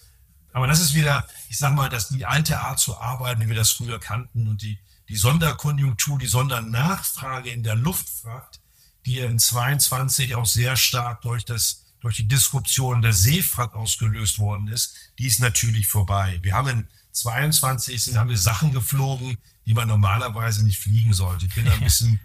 [0.54, 3.56] Aber das ist wieder, ich sag mal, dass die alte Art zu arbeiten, wie wir
[3.56, 8.60] das früher kannten und die, die Sonderkonjunktur, die Sondernachfrage in der Luftfracht,
[9.06, 14.68] die in 22 auch sehr stark durch das durch die Disruption der Seefracht ausgelöst worden
[14.68, 16.40] ist, die ist natürlich vorbei.
[16.44, 21.48] Wir haben in 22 sind, haben wir Sachen geflogen, die man normalerweise nicht fliegen sollte.
[21.48, 22.20] Ich bin da ein bisschen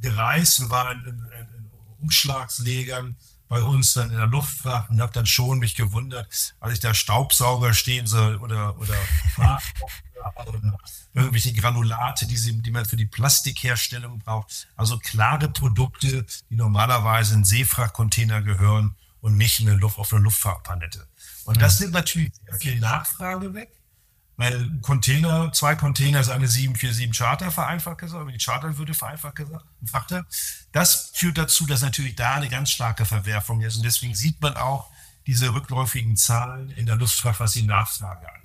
[0.00, 3.16] gereist und war in, in, in Umschlagslegern
[3.50, 6.94] bei uns dann in der Luftfracht und habe dann schon mich gewundert, als ich da
[6.94, 8.94] Staubsauger stehen soll oder, oder,
[9.36, 9.60] oder
[11.14, 14.68] irgendwelche Granulate, die, sie, die man für die Plastikherstellung braucht.
[14.76, 20.22] Also klare Produkte, die normalerweise in Seefrachtcontainer gehören und nicht in eine Luft, auf eine
[20.22, 21.08] Luftfahrtpalette.
[21.44, 23.72] Und das nimmt natürlich sehr viel Nachfrage weg.
[24.40, 29.36] Weil Container, zwei Container ist eine 747 Charter vereinfacht gesagt, aber die Charter würde vereinfacht
[29.36, 29.66] gesagt.
[30.72, 33.76] Das führt dazu, dass natürlich da eine ganz starke Verwerfung ist.
[33.76, 34.90] Und deswegen sieht man auch
[35.26, 38.39] diese rückläufigen Zahlen in der Luftfahrt, was die Nachfrage angeht.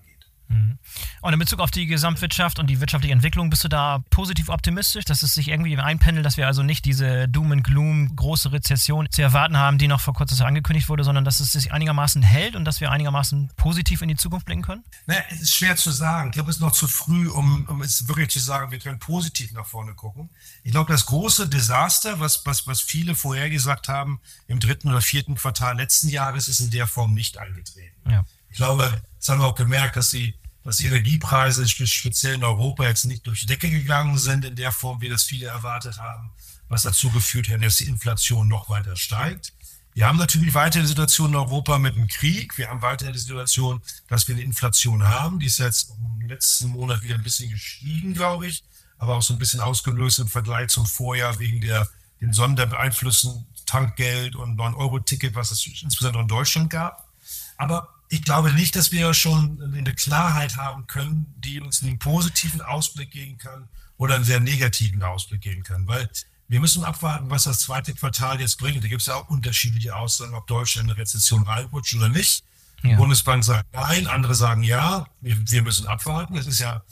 [0.48, 0.78] Mhm.
[1.22, 5.06] Und in Bezug auf die Gesamtwirtschaft und die wirtschaftliche Entwicklung, bist du da positiv optimistisch,
[5.06, 9.08] dass es sich irgendwie einpendelt, dass wir also nicht diese Doom and Gloom große Rezession
[9.10, 12.56] zu erwarten haben, die noch vor kurzem angekündigt wurde, sondern dass es sich einigermaßen hält
[12.56, 14.84] und dass wir einigermaßen positiv in die Zukunft blicken können?
[15.06, 16.30] Naja, es ist schwer zu sagen.
[16.30, 19.00] Ich glaube, es ist noch zu früh, um, um es wirklich zu sagen, wir können
[19.00, 20.30] positiv nach vorne gucken.
[20.64, 25.36] Ich glaube, das große Desaster, was, was, was viele vorhergesagt haben im dritten oder vierten
[25.36, 27.96] Quartal letzten Jahres, ist in der Form nicht eingetreten.
[28.10, 28.26] Ja.
[28.56, 32.86] Ich glaube, das haben wir auch gemerkt, dass die, dass die Energiepreise speziell in Europa
[32.86, 36.32] jetzt nicht durch die Decke gegangen sind in der Form, wie das viele erwartet haben,
[36.70, 39.52] was dazu geführt hat, dass die Inflation noch weiter steigt.
[39.94, 42.58] Wir haben natürlich weiter die Situation in Europa mit dem Krieg.
[42.58, 45.38] Wir haben weiter die Situation, dass wir eine Inflation haben.
[45.40, 45.92] Die ist jetzt
[46.22, 48.64] im letzten Monat wieder ein bisschen gestiegen, glaube ich,
[48.98, 51.90] aber auch so ein bisschen ausgelöst im Vergleich zum Vorjahr wegen der
[52.22, 57.12] den Sonderbeeinflussen Tankgeld und 9-Euro-Ticket, was es insbesondere in Deutschland gab.
[57.58, 62.62] Aber ich glaube nicht, dass wir schon eine Klarheit haben können, die uns einen positiven
[62.62, 65.86] Ausblick geben kann oder einen sehr negativen Ausblick geben kann.
[65.86, 66.10] Weil
[66.48, 68.82] wir müssen abwarten, was das zweite Quartal jetzt bringt.
[68.82, 72.46] Da gibt es ja auch unterschiedliche Aussagen, ob Deutschland in eine Rezession reinrutscht oder nicht.
[72.84, 72.92] Ja.
[72.92, 75.08] Die Bundesbank sagt nein, andere sagen ja.
[75.20, 76.36] Wir, wir müssen abwarten.
[76.36, 76.84] Das ist ja,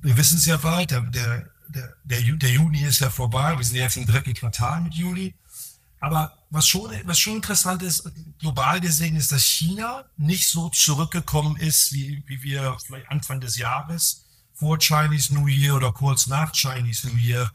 [0.00, 0.92] wir wissen es ja bald.
[0.92, 3.58] Der, der, der, der Juni ist ja vorbei.
[3.58, 5.34] Wir sind jetzt im dritten Quartal mit Juli.
[6.00, 11.56] Aber was schon, was schon interessant ist, global gesehen, ist, dass China nicht so zurückgekommen
[11.56, 16.52] ist, wie, wie wir vielleicht Anfang des Jahres vor Chinese New Year oder kurz nach
[16.52, 17.50] Chinese New Year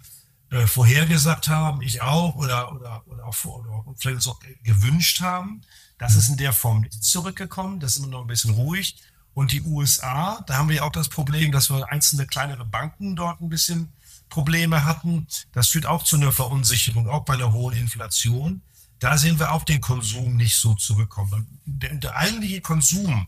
[0.52, 5.62] äh, vorhergesagt haben, ich auch, oder, oder, oder auch vor, oder vielleicht auch gewünscht haben.
[5.98, 7.80] Das ist in der Form nicht zurückgekommen.
[7.80, 8.98] Das ist immer noch ein bisschen ruhig.
[9.34, 13.16] Und die USA, da haben wir ja auch das Problem, dass wir einzelne kleinere Banken
[13.16, 13.92] dort ein bisschen
[14.34, 15.28] Probleme hatten.
[15.52, 18.64] Das führt auch zu einer Verunsicherung, auch bei einer hohen Inflation.
[18.98, 21.60] Da sehen wir auch den Konsum nicht so zurückkommen.
[21.66, 23.28] Der, der eigentliche Konsum,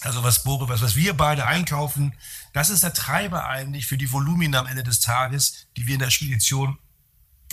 [0.00, 2.14] also was, was, was wir beide einkaufen,
[2.52, 6.00] das ist der Treiber eigentlich für die Volumina am Ende des Tages, die wir in
[6.00, 6.78] der Spedition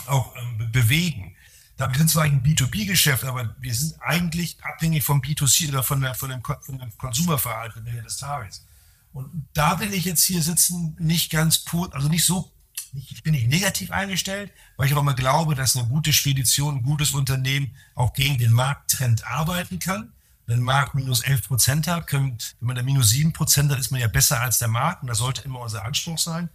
[0.08, 1.36] auch ähm, bewegen.
[1.78, 6.16] wir sind zwar ein B2B-Geschäft, aber wir sind eigentlich abhängig vom B2C oder von, der,
[6.16, 8.66] von, dem, von dem Konsumerverhalten am Ende des Tages.
[9.14, 12.51] Und da will ich jetzt hier sitzen, nicht ganz, also nicht so
[12.94, 16.84] ich bin nicht negativ eingestellt, weil ich auch immer glaube, dass eine gute Spedition, ein
[16.84, 20.12] gutes Unternehmen auch gegen den Markttrend arbeiten kann.
[20.46, 23.92] Wenn Markt minus 11 Prozent hat, können, wenn man da minus 7 Prozent hat, ist
[23.92, 26.50] man ja besser als der Markt und das sollte immer unser Anspruch sein.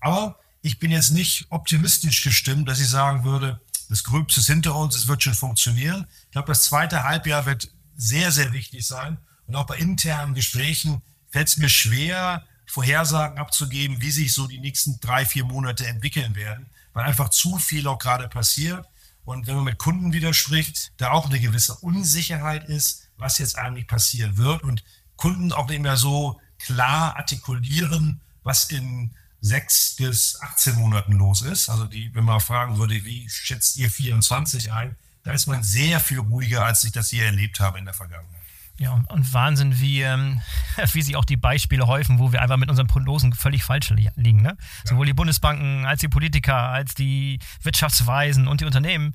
[0.00, 4.74] Aber ich bin jetzt nicht optimistisch gestimmt, dass ich sagen würde, das Gröbste ist hinter
[4.74, 6.06] uns, es wird schon funktionieren.
[6.24, 9.18] Ich glaube, das zweite Halbjahr wird sehr, sehr wichtig sein.
[9.46, 14.58] Und auch bei internen Gesprächen fällt es mir schwer, Vorhersagen abzugeben, wie sich so die
[14.58, 18.86] nächsten drei, vier Monate entwickeln werden, weil einfach zu viel auch gerade passiert.
[19.26, 23.86] Und wenn man mit Kunden widerspricht, da auch eine gewisse Unsicherheit ist, was jetzt eigentlich
[23.86, 24.84] passieren wird und
[25.16, 29.10] Kunden auch nicht mehr so klar artikulieren, was in
[29.42, 31.68] sechs bis 18 Monaten los ist.
[31.68, 36.00] Also die, wenn man fragen würde, wie schätzt ihr 24 ein, da ist man sehr
[36.00, 38.41] viel ruhiger, als ich das je erlebt habe in der Vergangenheit.
[38.82, 40.40] Ja, und Wahnsinn, wie, ähm,
[40.92, 44.42] wie sich auch die Beispiele häufen, wo wir einfach mit unseren Prognosen völlig falsch liegen.
[44.42, 44.56] Ne?
[44.58, 44.66] Ja.
[44.84, 49.14] Sowohl die Bundesbanken als die Politiker, als die Wirtschaftsweisen und die Unternehmen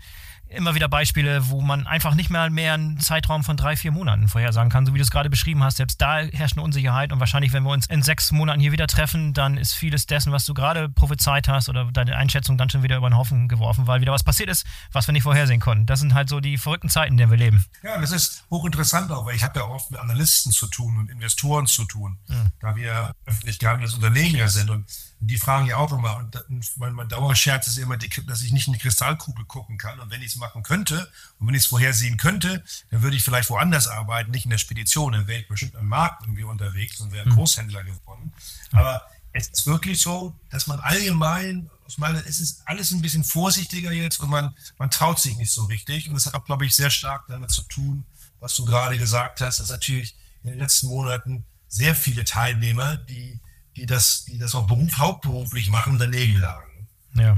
[0.49, 4.27] immer wieder Beispiele, wo man einfach nicht mal mehr einen Zeitraum von drei, vier Monaten
[4.27, 5.77] vorhersagen kann, so wie du es gerade beschrieben hast.
[5.77, 8.87] Selbst da herrscht eine Unsicherheit und wahrscheinlich, wenn wir uns in sechs Monaten hier wieder
[8.87, 12.83] treffen, dann ist vieles dessen, was du gerade prophezeit hast oder deine Einschätzung dann schon
[12.83, 15.85] wieder über den Haufen geworfen, weil wieder was passiert ist, was wir nicht vorhersehen konnten.
[15.85, 17.65] Das sind halt so die verrückten Zeiten, in denen wir leben.
[17.83, 21.09] Ja, das ist hochinteressant auch, weil ich habe ja oft mit Analysten zu tun und
[21.09, 22.51] Investoren zu tun, mhm.
[22.59, 24.85] da wir öffentlich gehandeltes Unternehmen ja sind und
[25.19, 26.43] die fragen ja auch immer, und
[26.77, 29.99] mein, mein Dauerscherz ist immer, dass ich nicht in die Kristallkugel gucken kann.
[29.99, 33.23] Und wenn ich es machen könnte und wenn ich es vorhersehen könnte, dann würde ich
[33.23, 35.13] vielleicht woanders arbeiten, nicht in der Spedition.
[35.13, 37.33] Dann wäre ich bestimmt am Markt irgendwie unterwegs und wäre hm.
[37.33, 38.31] Großhändler geworden.
[38.71, 39.01] Aber
[39.33, 43.91] es ist wirklich so, dass man allgemein, aus meiner, es ist alles ein bisschen vorsichtiger
[43.91, 46.09] jetzt und man, man traut sich nicht so richtig.
[46.09, 48.05] Und das hat auch, glaube ich, sehr stark damit zu tun,
[48.39, 53.39] was du gerade gesagt hast, dass natürlich in den letzten Monaten sehr viele Teilnehmer, die
[53.77, 56.87] die das, die das auch beruf, hauptberuflich machen, daneben lagen.
[57.13, 57.37] Ja.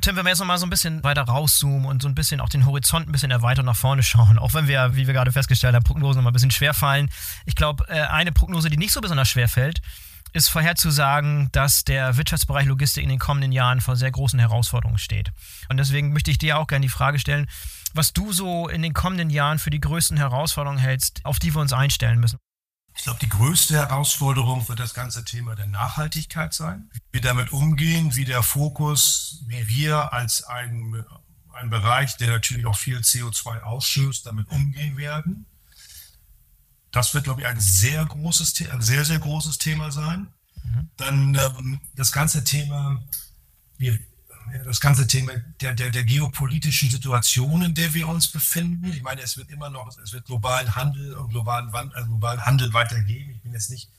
[0.00, 2.48] Tim, wenn wir jetzt nochmal so ein bisschen weiter rauszoomen und so ein bisschen auch
[2.48, 5.74] den Horizont ein bisschen erweitert nach vorne schauen, auch wenn wir, wie wir gerade festgestellt
[5.74, 7.08] haben, Prognosen nochmal ein bisschen schwer fallen.
[7.46, 9.80] Ich glaube, äh, eine Prognose, die nicht so besonders schwer fällt,
[10.32, 15.32] ist vorherzusagen, dass der Wirtschaftsbereich Logistik in den kommenden Jahren vor sehr großen Herausforderungen steht.
[15.68, 17.48] Und deswegen möchte ich dir auch gerne die Frage stellen,
[17.94, 21.60] was du so in den kommenden Jahren für die größten Herausforderungen hältst, auf die wir
[21.60, 22.38] uns einstellen müssen.
[22.98, 26.90] Ich glaube, die größte Herausforderung wird das ganze Thema der Nachhaltigkeit sein.
[26.92, 31.04] Wie wir damit umgehen, wie der Fokus, wie wir als ein,
[31.52, 35.46] ein Bereich, der natürlich auch viel CO2 ausstößt, damit umgehen werden.
[36.90, 40.32] Das wird, glaube ich, ein sehr großes, ein sehr, sehr großes Thema sein.
[40.64, 40.90] Mhm.
[40.96, 43.00] Dann ähm, das ganze Thema,
[43.76, 43.96] wir,
[44.64, 48.92] das ganze Thema der, der, der geopolitischen Situation, in der wir uns befinden.
[48.92, 52.44] Ich meine, es wird immer noch, es wird globalen Handel und globalen, Wand, also globalen
[52.44, 53.32] Handel weitergeben.
[53.32, 53.90] Ich bin jetzt nicht,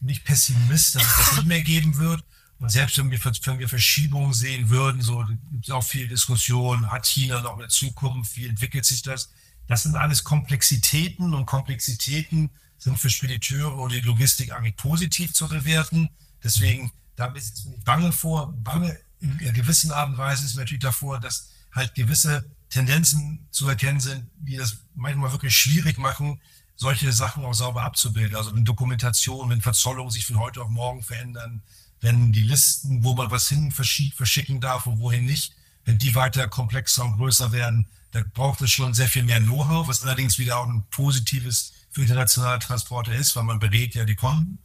[0.00, 2.24] nicht Pessimist, dass es das nicht mehr geben wird.
[2.60, 6.90] Und selbst wenn wir, wenn wir Verschiebungen sehen würden, so gibt es auch viel Diskussion,
[6.90, 9.30] hat China noch eine Zukunft, wie entwickelt sich das?
[9.68, 15.48] Das sind alles Komplexitäten und Komplexitäten sind für Spediteure oder die Logistik eigentlich positiv zu
[15.48, 16.08] bewerten.
[16.42, 21.20] Deswegen, da bin ich bange vor, bange in gewissen Art und Weise ist natürlich davor,
[21.20, 26.40] dass halt gewisse Tendenzen zu erkennen sind, die das manchmal wirklich schwierig machen,
[26.76, 28.36] solche Sachen auch sauber abzubilden.
[28.36, 31.62] Also wenn Dokumentation, wenn Verzollungen sich von heute auf morgen verändern,
[32.00, 35.54] wenn die Listen, wo man was hin verschicken darf und wohin nicht,
[35.84, 39.88] wenn die weiter komplexer und größer werden, da braucht es schon sehr viel mehr Know-how,
[39.88, 44.14] was allerdings wieder auch ein positives für internationale Transporte ist, weil man berät ja die
[44.14, 44.58] Kunden.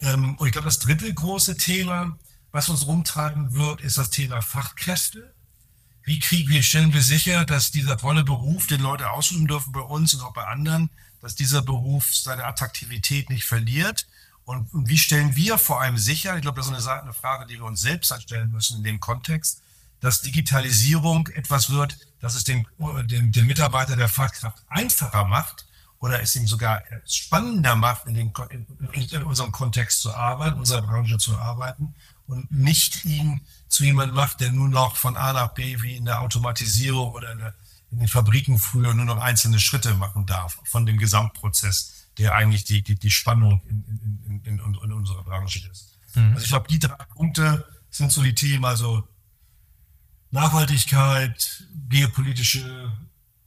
[0.00, 2.18] Ähm, und ich glaube, das dritte große Thema
[2.54, 5.34] was uns rumtreiben wird, ist das Thema Fachkräfte.
[6.04, 9.80] Wie kriegen wir, stellen wir sicher, dass dieser tolle Beruf, den Leute ausüben dürfen bei
[9.80, 10.88] uns und auch bei anderen,
[11.20, 14.06] dass dieser Beruf seine Attraktivität nicht verliert?
[14.44, 17.64] Und, wie stellen wir vor allem sicher, ich glaube, das ist eine, Frage, die wir
[17.64, 19.60] uns selbst stellen müssen in dem Kontext,
[19.98, 22.68] dass Digitalisierung etwas wird, dass es dem,
[23.06, 25.66] dem, dem Mitarbeiter der Fachkraft einfacher macht
[26.04, 28.32] oder es ihm sogar spannender macht, in, den,
[28.92, 31.94] in, unserem Kontext zu arbeiten, in unserer Branche zu arbeiten
[32.26, 36.04] und nicht ihn zu jemandem macht, der nur noch von A nach B wie in
[36.04, 37.54] der Automatisierung oder in, der,
[37.90, 42.64] in den Fabriken früher nur noch einzelne Schritte machen darf von dem Gesamtprozess, der eigentlich
[42.64, 45.96] die, die, die Spannung in, in, in, in unserer Branche ist.
[46.14, 46.32] Mhm.
[46.34, 49.08] Also ich glaube, die drei Punkte sind so die Themen, also
[50.32, 52.92] Nachhaltigkeit, geopolitische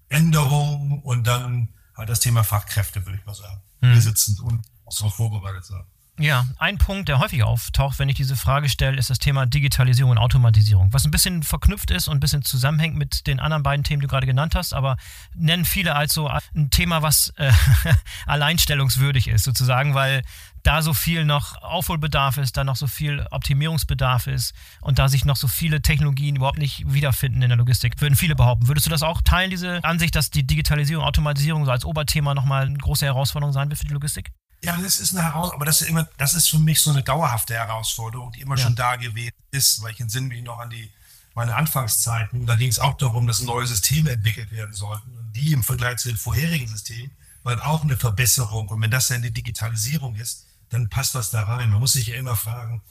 [0.09, 3.61] Änderung und dann halt das Thema Fachkräfte, würde ich mal sagen.
[3.81, 3.93] Mhm.
[3.93, 5.83] Wir sitzen und auch vorbereitet sein.
[6.19, 10.11] Ja, ein Punkt, der häufig auftaucht, wenn ich diese Frage stelle, ist das Thema Digitalisierung
[10.11, 13.83] und Automatisierung, was ein bisschen verknüpft ist und ein bisschen zusammenhängt mit den anderen beiden
[13.83, 14.97] Themen, die du gerade genannt hast, aber
[15.35, 17.51] nennen viele als so ein Thema, was äh,
[18.25, 20.23] alleinstellungswürdig ist, sozusagen, weil
[20.63, 25.25] da so viel noch Aufholbedarf ist, da noch so viel Optimierungsbedarf ist und da sich
[25.25, 28.67] noch so viele Technologien überhaupt nicht wiederfinden in der Logistik, würden viele behaupten.
[28.67, 32.65] Würdest du das auch teilen, diese Ansicht, dass die Digitalisierung, Automatisierung so als Oberthema nochmal
[32.65, 34.31] eine große Herausforderung sein wird für die Logistik?
[34.63, 37.03] Ja, das ist eine Herausforderung, aber das ist immer, das ist für mich so eine
[37.03, 38.63] dauerhafte Herausforderung, die immer ja.
[38.63, 40.91] schon da gewesen ist, weil ich entsinne mich noch an die,
[41.35, 42.45] meine Anfangszeiten.
[42.47, 45.15] Da ging es auch darum, dass neue Systeme entwickelt werden sollten.
[45.15, 47.11] Und die im Vergleich zu den vorherigen Systemen
[47.43, 48.67] waren auch eine Verbesserung.
[48.69, 51.69] Und wenn das dann die Digitalisierung ist, dann passt das da rein.
[51.69, 52.81] Man muss sich ja immer fragen,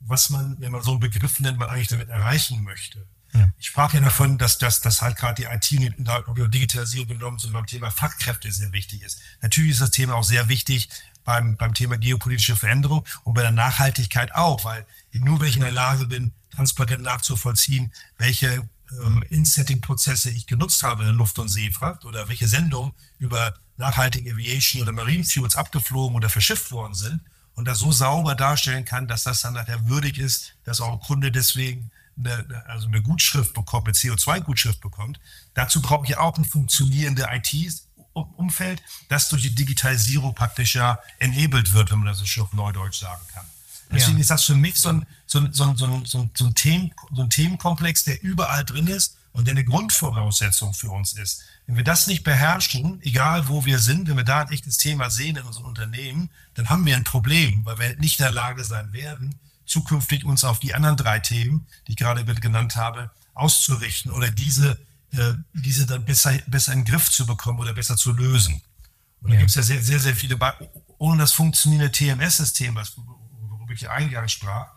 [0.00, 3.06] was man, wenn man so einen Begriff nennt, man eigentlich damit erreichen möchte.
[3.32, 3.50] Ja.
[3.58, 7.38] Ich sprach ja davon, dass, dass, dass halt gerade die IT in der Digitalisierung genommen
[7.38, 9.20] zu beim Thema Fachkräfte sehr wichtig ist.
[9.42, 10.88] Natürlich ist das Thema auch sehr wichtig,
[11.24, 15.62] beim, beim Thema geopolitische Veränderung und bei der Nachhaltigkeit auch, weil nur wenn ich in
[15.62, 18.66] der Lage bin, transparent nachzuvollziehen, welche
[19.02, 24.32] ähm, In-Setting-Prozesse ich genutzt habe in der Luft- und Seefracht oder welche Sendungen über nachhaltige
[24.32, 27.20] Aviation oder Marine Fuels abgeflogen oder verschifft worden sind
[27.54, 31.00] und das so sauber darstellen kann, dass das dann nachher würdig ist, dass auch ein
[31.00, 35.20] Kunde deswegen eine, also eine Gutschrift bekommt, eine CO2-Gutschrift bekommt.
[35.54, 41.90] Dazu brauche ich auch ein funktionierende IT-Umfeld, das durch die Digitalisierung praktisch ja enabled wird,
[41.90, 43.44] wenn man das schon auf Neudeutsch sagen kann.
[43.90, 44.22] Deswegen ja.
[44.22, 46.92] ist das für mich so ein, so ein, so ein, so ein, so ein, Themen,
[47.14, 51.42] so ein Themenkomplex, der überall drin ist und der eine Grundvoraussetzung für uns ist.
[51.66, 55.10] Wenn wir das nicht beherrschen, egal wo wir sind, wenn wir da ein echtes Thema
[55.10, 58.62] sehen in unserem Unternehmen, dann haben wir ein Problem, weil wir nicht in der Lage
[58.62, 64.12] sein werden, zukünftig uns auf die anderen drei Themen, die ich gerade genannt habe, auszurichten
[64.12, 64.78] oder diese,
[65.10, 68.62] äh, diese dann besser, besser in den Griff zu bekommen oder besser zu lösen.
[69.22, 69.34] Und ja.
[69.34, 70.38] da gibt es ja sehr, sehr, sehr viele,
[70.98, 74.68] ohne das funktionierende TMS-System, worüber ich eingangs sprach,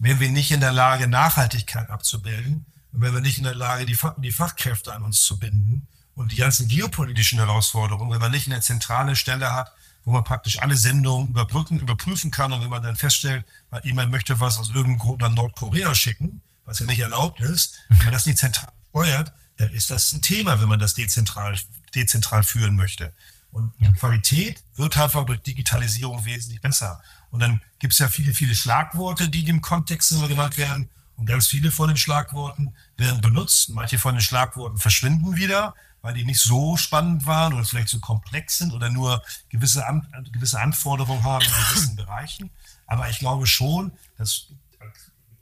[0.00, 3.86] wären wir nicht in der Lage, Nachhaltigkeit abzubilden, und wenn wir nicht in der Lage,
[3.86, 8.46] die, die Fachkräfte an uns zu binden und die ganzen geopolitischen Herausforderungen, wenn man nicht
[8.46, 9.72] eine zentrale Stelle hat,
[10.04, 14.10] wo man praktisch alle Sendungen überbrücken, überprüfen kann und wenn man dann feststellt, weil jemand
[14.10, 18.12] möchte was aus irgendeinem Grund nach Nordkorea schicken, was ja nicht erlaubt ist, wenn man
[18.12, 21.58] das nicht zentral steuert, dann ist das ein Thema, wenn man das dezentral,
[21.94, 23.12] dezentral führen möchte.
[23.50, 27.00] Und die Qualität wird einfach durch Digitalisierung wesentlich besser.
[27.30, 30.90] Und dann gibt es ja viele, viele Schlagworte, die dem Kontext immer genannt werden.
[31.14, 33.68] Und ganz viele von den Schlagworten werden benutzt.
[33.68, 37.98] Manche von den Schlagworten verschwinden wieder, weil die nicht so spannend waren oder vielleicht so
[37.98, 42.50] komplex sind oder nur gewisse, An gewisse Anforderungen haben in gewissen Bereichen.
[42.86, 44.48] Aber ich glaube schon, dass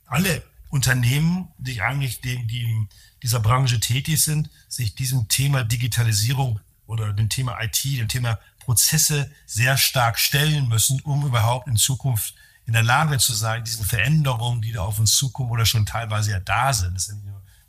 [0.06, 2.86] alle Unternehmen, die eigentlich dem, die
[3.24, 9.28] dieser Branche tätig sind, sich diesem Thema Digitalisierung oder dem Thema IT, dem Thema Prozesse
[9.46, 14.62] sehr stark stellen müssen, um überhaupt in Zukunft in der Lage zu sein, diesen Veränderungen,
[14.62, 17.04] die da auf uns zukommen oder schon teilweise ja da sind,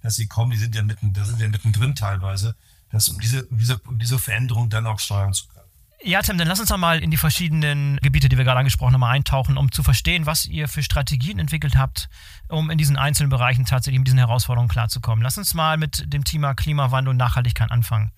[0.03, 2.56] dass sie kommen, die sind ja mitten, da sind wir mittendrin teilweise,
[2.93, 5.63] dass um diese, diese, diese Veränderung dann auch steuern zu können.
[6.06, 8.93] Ja, Tim, dann lass uns doch mal in die verschiedenen Gebiete, die wir gerade angesprochen
[8.93, 12.10] haben, eintauchen, um zu verstehen, was ihr für Strategien entwickelt habt,
[12.49, 15.23] um in diesen einzelnen Bereichen tatsächlich mit diesen Herausforderungen klarzukommen.
[15.23, 18.12] Lass uns mal mit dem Thema Klimawandel und Nachhaltigkeit anfangen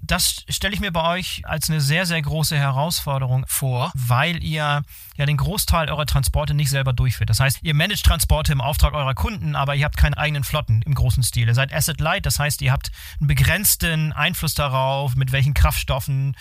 [0.00, 4.82] das stelle ich mir bei euch als eine sehr, sehr große Herausforderung vor, weil ihr
[5.16, 7.30] ja den Großteil eurer Transporte nicht selber durchführt.
[7.30, 10.82] Das heißt, ihr managt Transporte im Auftrag eurer Kunden, aber ihr habt keine eigenen Flotten
[10.82, 11.48] im großen Stil.
[11.48, 16.36] Ihr seid Asset Light, das heißt, ihr habt einen begrenzten Einfluss darauf, mit welchen Kraftstoffen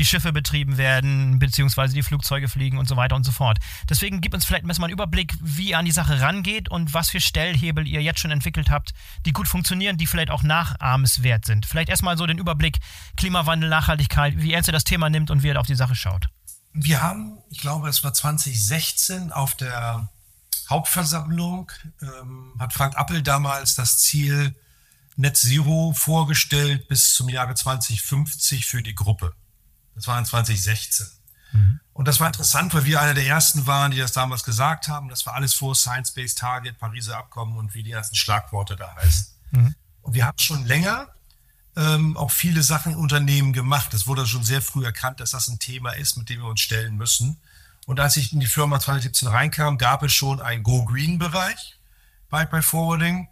[0.00, 3.58] die Schiffe betrieben werden, beziehungsweise die Flugzeuge fliegen und so weiter und so fort.
[3.86, 7.10] Deswegen gib uns vielleicht mal einen Überblick, wie ihr an die Sache rangeht und was
[7.10, 8.94] für Stellhebel ihr jetzt schon entwickelt habt,
[9.26, 11.66] die gut funktionieren, die vielleicht auch nachahmenswert sind.
[11.66, 12.78] Vielleicht erstmal so den Überblick
[13.18, 16.28] Klimawandel, Nachhaltigkeit, wie ernst ihr das Thema nimmt und wie ihr auf die Sache schaut.
[16.72, 20.08] Wir haben, ich glaube, es war 2016 auf der
[20.70, 24.54] Hauptversammlung, ähm, hat Frank Appel damals das Ziel
[25.16, 29.34] Net Zero vorgestellt bis zum Jahre 2050 für die Gruppe.
[30.00, 31.06] Das war in 2016.
[31.52, 31.80] Mhm.
[31.92, 35.10] Und das war interessant, weil wir einer der ersten waren, die das damals gesagt haben.
[35.10, 39.26] Das war alles vor Science-Based Target, Pariser Abkommen und wie die ersten Schlagworte da heißen.
[39.50, 39.74] Mhm.
[40.00, 41.08] Und wir haben schon länger
[41.76, 43.92] ähm, auch viele Sachen in Unternehmen gemacht.
[43.92, 46.60] Es wurde schon sehr früh erkannt, dass das ein Thema ist, mit dem wir uns
[46.60, 47.38] stellen müssen.
[47.86, 51.78] Und als ich in die Firma 2017 reinkam, gab es schon einen Go-Green-Bereich
[52.30, 53.28] bei, bei Forwarding,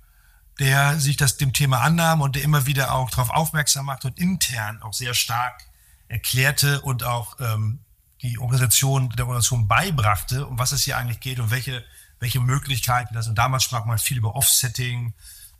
[0.58, 4.18] der sich das dem Thema annahm und der immer wieder auch darauf aufmerksam macht und
[4.18, 5.67] intern auch sehr stark
[6.08, 7.80] erklärte und auch ähm,
[8.22, 11.84] die Organisation der Organisation beibrachte, um was es hier eigentlich geht und welche,
[12.18, 13.28] welche Möglichkeiten das.
[13.28, 15.14] Und damals sprach man viel über Offsetting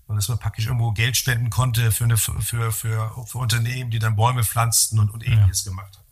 [0.07, 3.99] und dass man praktisch irgendwo Geld spenden konnte für, eine, für, für, für Unternehmen, die
[3.99, 5.71] dann Bäume pflanzten und, und ähnliches ja.
[5.71, 6.05] gemacht haben.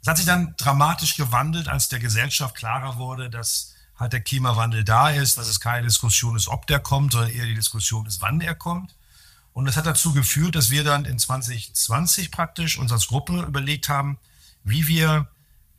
[0.00, 4.84] Das hat sich dann dramatisch gewandelt, als der Gesellschaft klarer wurde, dass halt der Klimawandel
[4.84, 8.20] da ist, dass es keine Diskussion ist, ob der kommt, sondern eher die Diskussion ist,
[8.20, 8.94] wann er kommt.
[9.52, 13.88] Und das hat dazu geführt, dass wir dann in 2020 praktisch uns als Gruppe überlegt
[13.88, 14.18] haben,
[14.64, 15.28] wie wir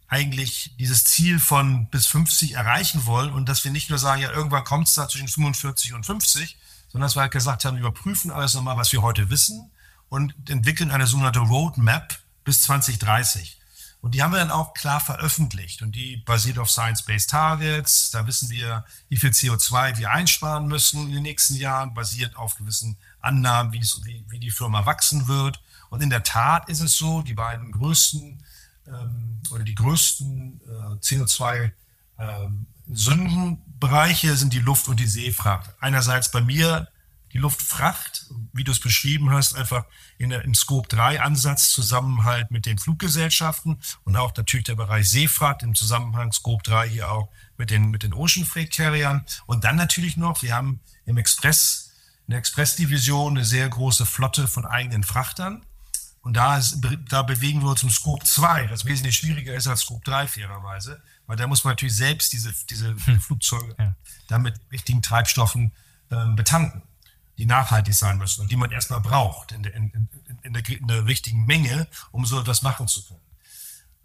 [0.08, 4.32] eigentlich dieses Ziel von bis 50 erreichen wollen und dass wir nicht nur sagen, ja,
[4.32, 6.58] irgendwann kommt es da zwischen 45 und 50,
[6.90, 9.72] sondern dass wir halt gesagt haben, überprüfen alles nochmal, was wir heute wissen
[10.10, 13.60] und entwickeln eine sogenannte Roadmap bis 2030.
[14.04, 18.12] Und die haben wir dann auch klar veröffentlicht und die basiert auf Science-Based Targets.
[18.12, 22.56] Da wissen wir, wie viel CO2 wir einsparen müssen in den nächsten Jahren, basiert auf
[22.56, 23.82] gewissen Annahmen, wie,
[24.28, 25.62] wie die Firma wachsen wird.
[25.90, 28.44] Und in der Tat ist es so, die beiden größten
[28.88, 31.72] ähm, oder die größten äh, CO2
[32.20, 35.70] ähm, Sündenbereiche sind die Luft- und die Seefracht.
[35.80, 36.90] Einerseits bei mir
[37.34, 39.86] die Luftfracht, wie du es beschrieben hast, einfach
[40.20, 45.64] in im Scope 3 Ansatz Zusammenhalt mit den Fluggesellschaften und auch natürlich der Bereich Seefracht
[45.64, 49.26] im Zusammenhang Scope 3 hier auch mit den, mit den Ocean Freight Carriern.
[49.48, 51.92] Und dann natürlich noch, wir haben im Express,
[52.28, 55.66] in der Express-Division eine sehr große Flotte von eigenen Frachtern.
[56.22, 59.82] Und da, ist, da bewegen wir uns im Scope 2, das wesentlich schwieriger ist als
[59.82, 63.20] Scope 3 fairerweise, weil da muss man natürlich selbst diese, diese hm.
[63.20, 63.96] Flugzeuge ja.
[64.28, 65.74] dann mit richtigen Treibstoffen
[66.12, 66.84] ähm, betanken,
[67.38, 70.10] die nachhaltig sein müssen und die man erstmal braucht in der, in,
[70.44, 73.20] in, der, in der richtigen Menge, um so etwas machen zu können.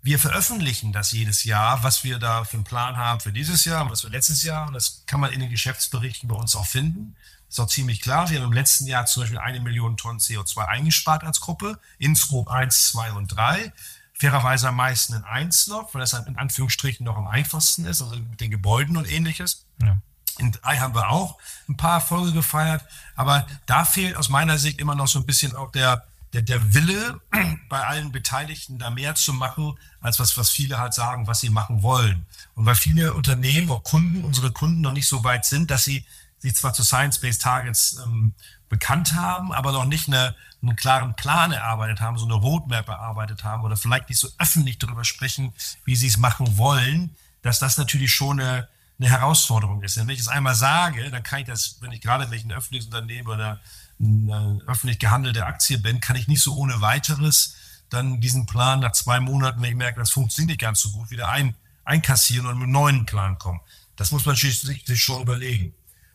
[0.00, 3.82] Wir veröffentlichen das jedes Jahr, was wir da für einen Plan haben für dieses Jahr
[3.82, 4.68] und was für letztes Jahr.
[4.68, 7.16] Und das kann man in den Geschäftsberichten bei uns auch finden.
[7.48, 8.30] Ist auch ziemlich klar.
[8.30, 12.14] Wir haben im letzten Jahr zum Beispiel eine Million Tonnen CO2 eingespart als Gruppe in
[12.14, 13.72] Scope 1, 2 und 3.
[14.12, 18.16] Fairerweise am meisten in 1 noch, weil das in Anführungsstrichen noch am einfachsten ist, also
[18.16, 19.66] mit den Gebäuden und ähnliches.
[19.82, 19.98] Ja.
[20.39, 22.85] In 3 haben wir auch ein paar Erfolge gefeiert,
[23.16, 26.74] aber da fehlt aus meiner Sicht immer noch so ein bisschen auch der, der, der
[26.74, 27.20] Wille
[27.68, 31.51] bei allen Beteiligten, da mehr zu machen, als was, was viele halt sagen, was sie
[31.51, 32.26] machen wollen.
[32.55, 36.05] Und weil viele Unternehmen, auch Kunden, unsere Kunden noch nicht so weit sind, dass sie
[36.39, 38.33] sich zwar zu Science-Based Targets ähm,
[38.68, 43.45] bekannt haben, aber noch nicht eine, einen klaren Plan erarbeitet haben, so eine Roadmap erarbeitet
[43.45, 45.53] haben oder vielleicht nicht so öffentlich darüber sprechen,
[45.85, 48.68] wie sie es machen wollen, dass das natürlich schon eine,
[48.99, 49.96] eine Herausforderung ist.
[49.96, 52.86] Denn wenn ich es einmal sage, dann kann ich das, wenn ich gerade ein öffentliches
[52.86, 53.61] Unternehmen oder
[54.01, 57.55] eine öffentlich gehandelte Aktie bin, kann ich nicht so ohne weiteres
[57.90, 61.11] dann diesen Plan nach zwei Monaten, wenn ich merke, das funktioniert nicht ganz so gut,
[61.11, 63.61] wieder ein, einkassieren und mit einem neuen Plan kommen.
[63.96, 65.74] Das muss man sich, sich schon überlegen.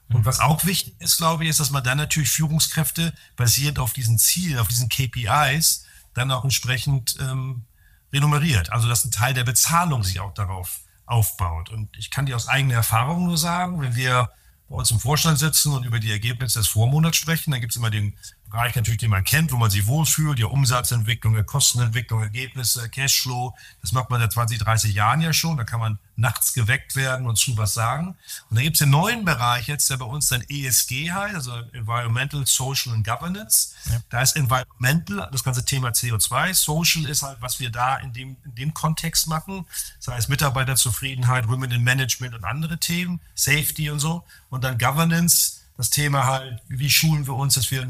[0.09, 3.93] Und was auch wichtig ist, glaube ich, ist, dass man dann natürlich Führungskräfte basierend auf
[3.93, 7.63] diesen Zielen, auf diesen KPIs, dann auch entsprechend ähm,
[8.11, 8.71] renummeriert.
[8.71, 11.69] Also dass ein Teil der Bezahlung sich auch darauf aufbaut.
[11.69, 14.29] Und ich kann dir aus eigener Erfahrung nur sagen, wenn wir
[14.69, 17.77] bei uns im Vorstand sitzen und über die Ergebnisse des Vormonats sprechen, dann gibt es
[17.77, 18.15] immer den
[18.53, 23.55] Bereich natürlich, den man kennt, wo man sich wohlfühlt, die Umsatzentwicklung, die Kostenentwicklung, Ergebnisse, Cashflow.
[23.81, 25.57] Das macht man seit 20, 30 Jahren ja schon.
[25.57, 28.09] Da kann man nachts geweckt werden und zu was sagen.
[28.49, 31.51] Und dann gibt es den neuen Bereich jetzt, der bei uns dann ESG heißt, also
[31.71, 33.73] Environmental, Social and Governance.
[33.85, 33.99] Ja.
[34.11, 36.53] Da ist Environmental, das ganze Thema CO2.
[36.53, 39.65] Social ist halt, was wir da in dem, in dem Kontext machen.
[39.97, 44.23] Das heißt Mitarbeiterzufriedenheit, Women in Management und andere Themen, Safety und so.
[44.51, 47.85] Und dann Governance, das Thema halt, wie schulen wir uns, dass wir,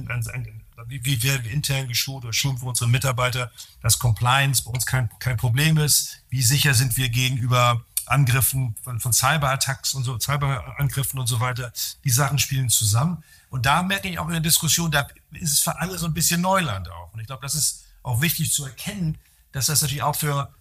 [0.88, 3.52] wie, wie werden wir intern geschult oder schulen wir unsere Mitarbeiter,
[3.84, 9.00] dass Compliance bei uns kein, kein Problem ist, wie sicher sind wir gegenüber Angriffen von,
[9.00, 11.72] von Cyberattacks und so, Cyberangriffen und so weiter.
[12.04, 13.24] Die Sachen spielen zusammen.
[13.52, 16.16] Und da merke ich auch in der Diskussion, da ist es für alle so ein
[16.16, 17.14] bisschen Neuland auch.
[17.14, 19.20] Und ich glaube, das ist auch wichtig zu erkennen,
[19.52, 20.52] dass das natürlich auch für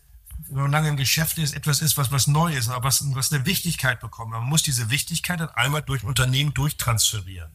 [0.49, 3.32] wenn man lange im Geschäft ist, etwas ist, was, was neu ist, aber was, was
[3.32, 4.30] eine Wichtigkeit bekommt.
[4.30, 7.51] Man muss diese Wichtigkeit dann einmal durch Unternehmen durchtransferieren.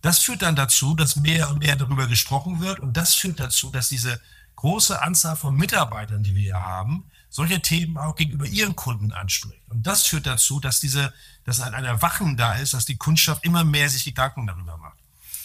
[0.00, 3.70] Das führt dann dazu, dass mehr und mehr darüber gesprochen wird und das führt dazu,
[3.70, 4.20] dass diese
[4.56, 9.62] große Anzahl von Mitarbeitern, die wir hier haben, solche Themen auch gegenüber ihren Kunden anspricht.
[9.70, 11.14] Und das führt dazu, dass diese,
[11.44, 14.98] dass ein, ein Erwachen da ist, dass die Kundschaft immer mehr sich Gedanken darüber macht.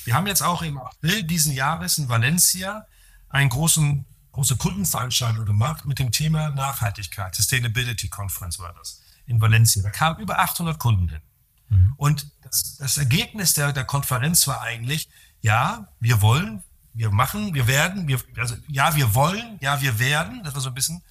[0.04, 2.86] Wir haben jetzt auch im April diesen Jahres in Valencia
[3.30, 4.06] einen großen
[4.38, 7.34] große Kundenveranstaltung gemacht mit dem Thema Nachhaltigkeit.
[7.34, 9.82] Sustainability Conference war das in Valencia.
[9.82, 11.22] Da kamen über 800 Kunden hin.
[11.70, 11.94] Mhm.
[11.98, 15.10] Und das, das Ergebnis der, der Konferenz war eigentlich,
[15.42, 16.62] ja, wir wollen,
[16.94, 20.70] wir machen, wir werden, wir, also ja, wir wollen, ja, wir werden, das war so
[20.70, 21.02] ein bisschen,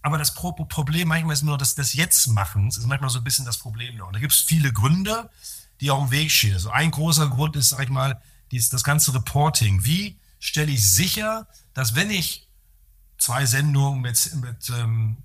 [0.00, 3.44] aber das Pro Problem manchmal ist nur das, das Jetzt-Machens, ist manchmal so ein bisschen
[3.44, 4.06] das Problem noch.
[4.06, 5.28] Und da gibt es viele Gründe,
[5.82, 6.54] die auch im Weg stehen.
[6.54, 8.22] Also ein großer Grund ist, sag ich mal,
[8.52, 9.84] dies, das ganze Reporting.
[9.84, 12.49] Wie stelle ich sicher, dass wenn ich
[13.20, 15.18] zwei Sendungen mit, mit, ähm,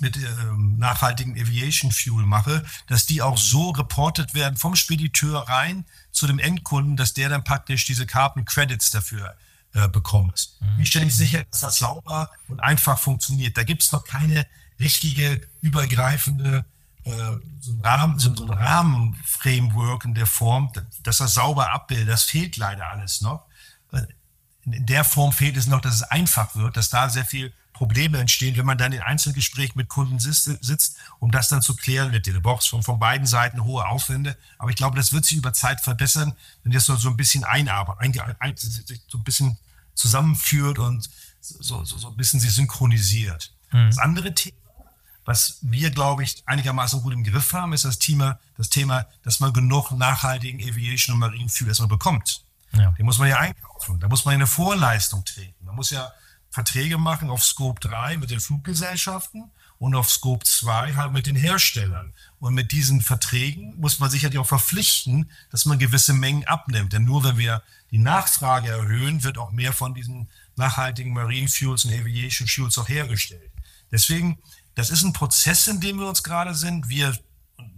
[0.00, 5.84] mit ähm, nachhaltigen Aviation Fuel mache, dass die auch so reportet werden vom Spediteur rein
[6.10, 9.34] zu dem Endkunden, dass der dann praktisch diese Carbon Credits dafür
[9.72, 10.50] äh, bekommt.
[10.60, 10.78] Mhm.
[10.78, 13.56] Wie stelle ich sicher, dass das sauber und einfach funktioniert?
[13.56, 14.46] Da gibt es noch keine
[14.80, 16.64] richtige, übergreifende
[17.04, 17.10] äh,
[17.60, 22.08] so ein, Rahmen, so ein Rahmenframework in der Form, dass das sauber abbildet.
[22.08, 23.46] Das fehlt leider alles noch
[24.66, 28.18] in der Form fehlt es noch, dass es einfach wird, dass da sehr viel Probleme
[28.18, 32.26] entstehen, wenn man dann in Einzelgespräch mit Kunden sitzt, um das dann zu klären mit
[32.26, 34.36] den Box von, von beiden Seiten hohe Aufwände.
[34.58, 37.44] Aber ich glaube, das wird sich über Zeit verbessern, wenn das so, so ein bisschen
[37.44, 39.58] einarbeitet, ein, so ein bisschen
[39.94, 41.10] zusammenführt und
[41.40, 43.52] so, so, so ein bisschen sich synchronisiert.
[43.72, 43.86] Mhm.
[43.88, 44.56] Das andere Thema,
[45.24, 49.40] was wir, glaube ich, einigermaßen gut im Griff haben, ist das Thema, das Thema, dass
[49.40, 52.43] man genug nachhaltigen Aviation und Marine Fuel erstmal bekommt.
[52.76, 52.90] Ja.
[52.92, 54.00] Den muss man ja einkaufen.
[54.00, 55.64] Da muss man eine Vorleistung treten.
[55.64, 56.12] Man muss ja
[56.50, 61.36] Verträge machen auf Scope 3 mit den Fluggesellschaften und auf Scope 2 halt mit den
[61.36, 62.14] Herstellern.
[62.38, 66.92] Und mit diesen Verträgen muss man sich halt auch verpflichten, dass man gewisse Mengen abnimmt.
[66.92, 71.84] Denn nur wenn wir die Nachfrage erhöhen, wird auch mehr von diesen nachhaltigen Marine Fuels
[71.84, 73.50] und Aviation Fuels auch hergestellt.
[73.90, 74.38] Deswegen,
[74.74, 76.88] das ist ein Prozess, in dem wir uns gerade sind.
[76.88, 77.16] Wir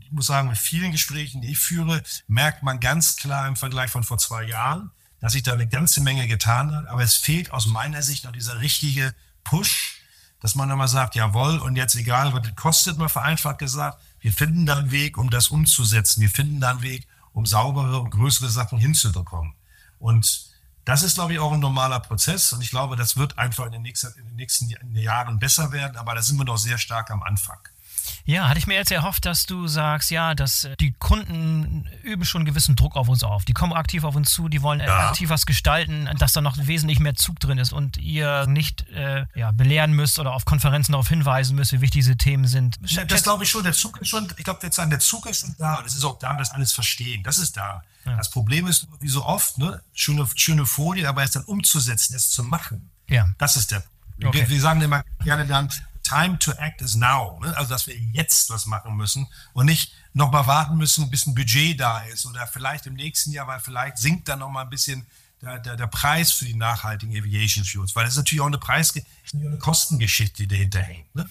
[0.06, 3.90] ich muss sagen, mit vielen Gesprächen, die ich führe, merkt man ganz klar im Vergleich
[3.90, 6.86] von vor zwei Jahren, dass sich da eine ganze Menge getan hat.
[6.86, 10.00] Aber es fehlt aus meiner Sicht noch dieser richtige Push,
[10.40, 14.00] dass man dann mal sagt, jawohl, und jetzt egal, was das kostet, mal vereinfacht gesagt,
[14.20, 16.20] wir finden da einen Weg, um das umzusetzen.
[16.20, 19.54] Wir finden da einen Weg, um saubere und größere Sachen hinzubekommen.
[19.98, 20.46] Und
[20.84, 22.52] das ist, glaube ich, auch ein normaler Prozess.
[22.52, 25.96] Und ich glaube, das wird einfach in den nächsten, in den nächsten Jahren besser werden.
[25.96, 27.58] Aber da sind wir noch sehr stark am Anfang.
[28.24, 32.24] Ja, hatte ich mir jetzt erhofft, dass du sagst, ja, dass äh, die Kunden üben
[32.24, 33.44] schon einen gewissen Druck auf uns auf.
[33.44, 35.08] Die kommen aktiv auf uns zu, die wollen ja.
[35.08, 39.26] aktiv was gestalten, dass da noch wesentlich mehr Zug drin ist und ihr nicht äh,
[39.34, 42.78] ja, belehren müsst oder auf Konferenzen darauf hinweisen müsst, wie wichtig diese Themen sind.
[42.84, 43.62] Ja, das glaube ich schon.
[43.62, 46.04] Der Zug ist schon, ich glaube, jetzt der Zug ist schon da und es ist
[46.04, 47.22] auch da, das alles verstehen.
[47.22, 47.82] Das ist da.
[48.04, 52.30] Das Problem ist, wie so oft, ne, schöne, schöne Folien, aber es dann umzusetzen, es
[52.30, 52.90] zu machen.
[53.08, 53.28] Ja.
[53.38, 53.82] Das ist der
[54.24, 54.40] Okay.
[54.40, 55.68] Wir, wir, sagen immer gerne dann,
[56.06, 57.38] time to act is now.
[57.42, 57.56] Ne?
[57.56, 61.78] Also, dass wir jetzt was machen müssen und nicht nochmal warten müssen, bis ein Budget
[61.78, 65.06] da ist oder vielleicht im nächsten Jahr, weil vielleicht sinkt dann nochmal ein bisschen
[65.42, 68.58] der, der, der, Preis für die nachhaltigen Aviation Fuels, weil das ist natürlich auch eine
[68.58, 68.94] Preis,
[69.34, 71.14] eine Kostengeschichte, die dahinter hängt.
[71.14, 71.28] Ne?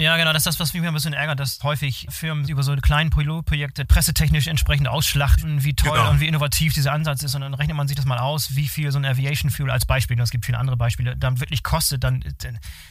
[0.00, 2.74] Ja, genau, das ist das, was mich ein bisschen ärgert, dass häufig Firmen über so
[2.76, 6.10] kleine Pilotprojekte pressetechnisch entsprechend ausschlachten, wie toll genau.
[6.10, 7.34] und wie innovativ dieser Ansatz ist.
[7.34, 9.86] Und dann rechnet man sich das mal aus, wie viel so ein Aviation Fuel als
[9.86, 12.22] Beispiel, und es gibt viele andere Beispiele, dann wirklich kostet, dann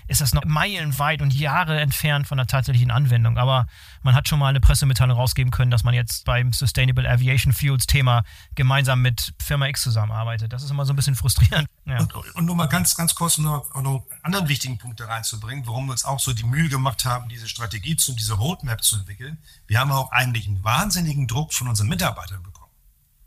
[0.08, 3.38] ist das noch meilenweit und Jahre entfernt von der tatsächlichen Anwendung.
[3.38, 3.68] Aber
[4.04, 7.88] man hat schon mal eine Pressemitteilung rausgeben können, dass man jetzt beim Sustainable Aviation Fuels
[7.88, 8.24] Thema
[8.56, 10.54] gemeinsam mit Firma X zusammenarbeitet.
[10.54, 11.68] Das ist immer so ein bisschen frustrierend.
[11.86, 12.00] Ja.
[12.00, 15.66] Und, und, nur mal ganz, ganz kurz noch, noch einen anderen wichtigen Punkt da reinzubringen,
[15.66, 18.98] warum wir uns auch so die Mühe gemacht haben, diese Strategie zu, diese Roadmap zu
[18.98, 19.38] entwickeln.
[19.68, 22.72] Wir haben auch eigentlich einen wahnsinnigen Druck von unseren Mitarbeitern bekommen.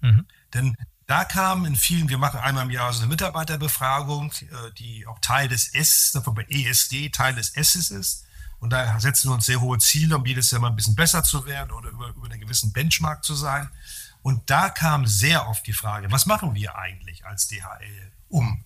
[0.01, 0.27] Mhm.
[0.55, 0.77] Denn
[1.11, 5.19] da kam in vielen, wir machen einmal im Jahr so eine Mitarbeiterbefragung, äh, die auch
[5.19, 8.27] Teil des S, davon bei ESD Teil des S's ist.
[8.61, 11.23] Und da setzen wir uns sehr hohe Ziele, um jedes Jahr mal ein bisschen besser
[11.23, 13.69] zu werden oder über, über einen gewissen Benchmark zu sein.
[14.23, 18.13] Und da kam sehr oft die Frage, was machen wir eigentlich als DHL?
[18.31, 18.65] um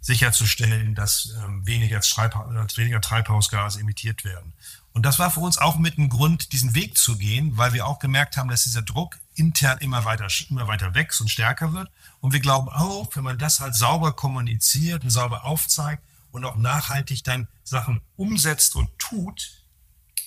[0.00, 4.54] sicherzustellen, dass ähm, weniger, Treibhaus, weniger Treibhausgase emittiert werden.
[4.92, 7.86] Und das war für uns auch mit ein Grund, diesen Weg zu gehen, weil wir
[7.86, 11.90] auch gemerkt haben, dass dieser Druck intern immer weiter, immer weiter wächst und stärker wird.
[12.20, 16.56] Und wir glauben auch, wenn man das halt sauber kommuniziert und sauber aufzeigt und auch
[16.56, 19.64] nachhaltig dann Sachen umsetzt und tut,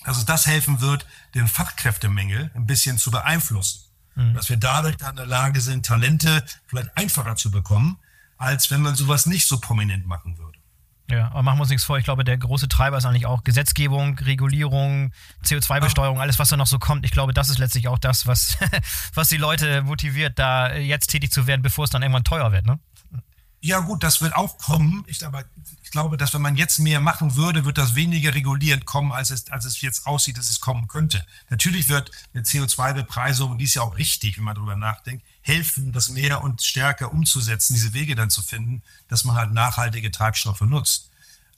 [0.04, 3.84] dass es das helfen wird, den Fachkräftemängel ein bisschen zu beeinflussen.
[4.14, 4.34] Mhm.
[4.34, 7.98] Dass wir dadurch dann in der Lage sind, Talente vielleicht einfacher zu bekommen,
[8.36, 10.58] als wenn man sowas nicht so prominent machen würde.
[11.10, 11.98] Ja, aber machen wir uns nichts vor.
[11.98, 15.12] Ich glaube, der große Treiber ist eigentlich auch Gesetzgebung, Regulierung,
[15.44, 17.04] CO2-Besteuerung, alles, was da noch so kommt.
[17.04, 18.56] Ich glaube, das ist letztlich auch das, was,
[19.14, 22.64] was die Leute motiviert, da jetzt tätig zu werden, bevor es dann irgendwann teuer wird.
[22.64, 22.78] Ne?
[23.64, 25.04] Ja, gut, das wird auch kommen.
[25.06, 25.42] Ich, aber
[25.82, 29.30] ich glaube, dass wenn man jetzt mehr machen würde, wird das weniger regulierend kommen, als
[29.30, 31.24] es, als es jetzt aussieht, dass es kommen könnte.
[31.48, 36.10] Natürlich wird eine CO2-Bepreisung, die ist ja auch richtig, wenn man darüber nachdenkt, helfen, das
[36.10, 41.08] mehr und stärker umzusetzen, diese Wege dann zu finden, dass man halt nachhaltige Treibstoffe nutzt.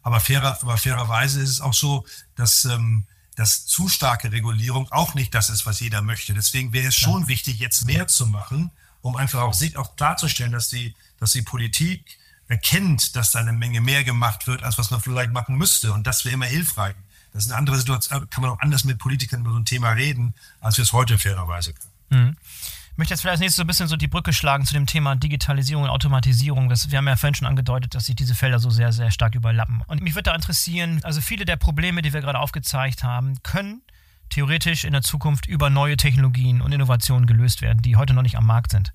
[0.05, 3.03] Aber, fairer, aber fairerweise ist es auch so, dass, ähm,
[3.35, 6.35] dass zu starke Regulierung auch nicht das ist, was jeder möchte.
[6.35, 10.69] Deswegen wäre es schon wichtig, jetzt mehr zu machen, um einfach auch, auch klarzustellen, dass
[10.69, 15.01] die dass die Politik erkennt, dass da eine Menge mehr gemacht wird, als was man
[15.01, 15.93] vielleicht machen müsste.
[15.93, 16.95] Und das wäre immer hilfreich.
[17.33, 19.91] Das ist eine andere Situation, kann man auch anders mit Politikern über so ein Thema
[19.91, 22.29] reden, als wir es heute fairerweise können.
[22.29, 22.37] Mhm.
[22.93, 24.87] Ich möchte jetzt vielleicht als nächstes so ein bisschen so die Brücke schlagen zu dem
[24.87, 26.71] Thema Digitalisierung und Automatisierung.
[26.71, 29.35] Das, wir haben ja vorhin schon angedeutet, dass sich diese Felder so sehr, sehr stark
[29.35, 29.83] überlappen.
[29.87, 33.83] Und mich würde da interessieren, also viele der Probleme, die wir gerade aufgezeigt haben, können
[34.31, 38.39] theoretisch in der Zukunft über neue Technologien und Innovationen gelöst werden, die heute noch nicht
[38.39, 38.93] am Markt sind.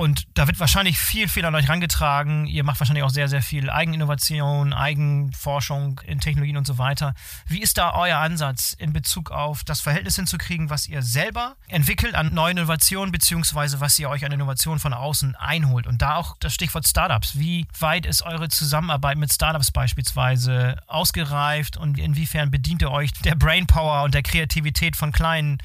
[0.00, 2.46] Und da wird wahrscheinlich viel, viel an euch rangetragen.
[2.46, 7.14] Ihr macht wahrscheinlich auch sehr, sehr viel Eigeninnovation, Eigenforschung in Technologien und so weiter.
[7.48, 12.14] Wie ist da euer Ansatz in Bezug auf das Verhältnis hinzukriegen, was ihr selber entwickelt
[12.14, 15.88] an neuen Innovationen, beziehungsweise was ihr euch an Innovationen von außen einholt?
[15.88, 17.36] Und da auch das Stichwort Startups.
[17.36, 23.34] Wie weit ist eure Zusammenarbeit mit Startups beispielsweise ausgereift und inwiefern bedient ihr euch der
[23.34, 25.58] Brainpower und der Kreativität von kleinen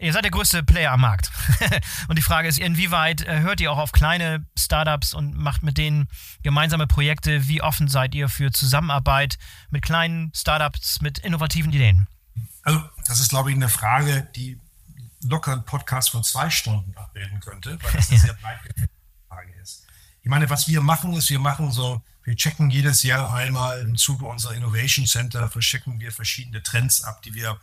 [0.00, 1.32] Ihr seid der größte Player am Markt.
[2.08, 5.76] und die Frage ist, inwieweit äh, hört ihr auch auf kleine Startups und macht mit
[5.76, 6.08] denen
[6.42, 7.48] gemeinsame Projekte?
[7.48, 9.38] Wie offen seid ihr für Zusammenarbeit
[9.70, 12.06] mit kleinen Startups, mit innovativen Ideen?
[12.62, 14.60] Also, das ist, glaube ich, eine Frage, die
[15.24, 18.88] locker ein Podcast von zwei Stunden abbilden könnte, weil das eine sehr breite
[19.28, 19.84] Frage ist.
[20.22, 23.96] Ich meine, was wir machen, ist, wir machen so, wir checken jedes Jahr einmal im
[23.96, 27.58] Zuge unserer Innovation Center, verschicken wir verschiedene Trends ab, die wir,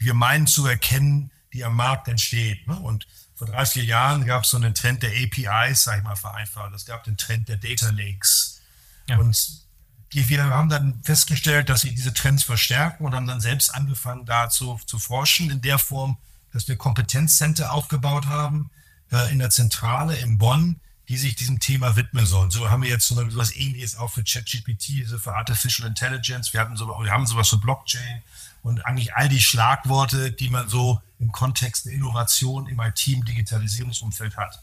[0.00, 2.66] die wir meinen zu erkennen, die am Markt entsteht.
[2.68, 2.76] Ne?
[2.76, 6.16] Und vor drei, vier Jahren gab es so einen Trend der APIs, sag ich mal
[6.16, 6.74] vereinfacht.
[6.74, 8.60] Es gab den Trend der Data Lakes.
[9.08, 9.18] Ja.
[9.18, 9.64] Und
[10.12, 14.24] die, wir haben dann festgestellt, dass sie diese Trends verstärken und haben dann selbst angefangen,
[14.24, 16.16] dazu zu forschen, in der Form,
[16.52, 18.70] dass wir Kompetenzcenter aufgebaut haben,
[19.10, 22.50] äh, in der Zentrale in Bonn, die sich diesem Thema widmen sollen.
[22.50, 26.52] So haben wir jetzt so etwas ähnliches auch für ChatGPT, also für Artificial Intelligence.
[26.52, 28.22] Wir, hatten so, wir haben sowas für Blockchain
[28.62, 34.62] und eigentlich all die Schlagworte, die man so im Kontext der Innovation im IT-Digitalisierungsumfeld hat.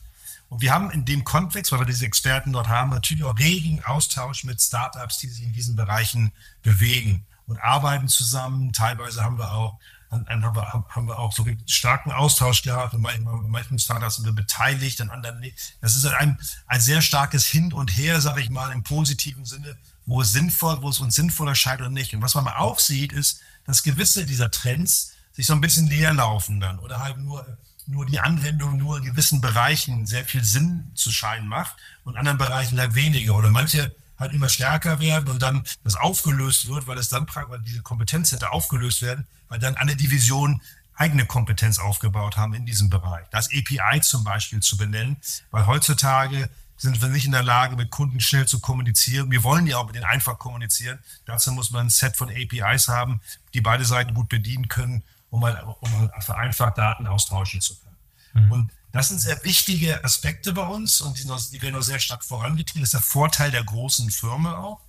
[0.50, 3.84] Und wir haben in dem Kontext, weil wir diese Experten dort haben, natürlich auch regen
[3.84, 6.32] Austausch mit Startups, die sich in diesen Bereichen
[6.62, 8.72] bewegen und arbeiten zusammen.
[8.72, 9.80] Teilweise haben wir auch
[10.14, 12.94] haben wir, haben wir auch so einen starken Austausch gehabt.
[12.94, 15.76] Und manchen Startups sind wir beteiligt, an anderen nicht.
[15.82, 19.76] Das ist ein, ein sehr starkes Hin und Her, sage ich mal, im positiven Sinne,
[20.06, 22.14] wo es sinnvoll, wo es uns sinnvoll erscheint oder nicht.
[22.14, 26.14] Und was man auch sieht, ist, dass gewisse dieser Trends sich so ein bisschen leer
[26.14, 27.46] laufen dann oder halt nur
[27.88, 32.38] nur die Anwendung nur in gewissen Bereichen sehr viel Sinn zu scheinen macht und anderen
[32.38, 33.36] Bereichen halt weniger.
[33.36, 37.60] Oder manche halt immer stärker werden und dann das aufgelöst wird, weil es dann weil
[37.62, 40.62] diese Kompetenzcenter aufgelöst werden, weil dann alle Divisionen
[40.96, 43.26] eigene Kompetenz aufgebaut haben in diesem Bereich.
[43.32, 45.18] Das API zum Beispiel zu benennen,
[45.50, 49.32] weil heutzutage sind wir nicht in der Lage, mit Kunden schnell zu kommunizieren.
[49.32, 51.00] Wir wollen ja auch mit denen einfach kommunizieren.
[51.26, 53.22] Dazu muss man ein Set von APIs haben,
[53.54, 55.04] die beide Seiten gut bedienen können
[55.34, 58.46] um mal, um mal vereinfacht Daten austauschen zu können.
[58.46, 58.52] Mhm.
[58.52, 61.98] Und das sind sehr wichtige Aspekte bei uns und die, noch, die werden noch sehr
[61.98, 62.84] stark vorangetrieben.
[62.84, 64.82] Das ist der Vorteil der großen Firmen auch,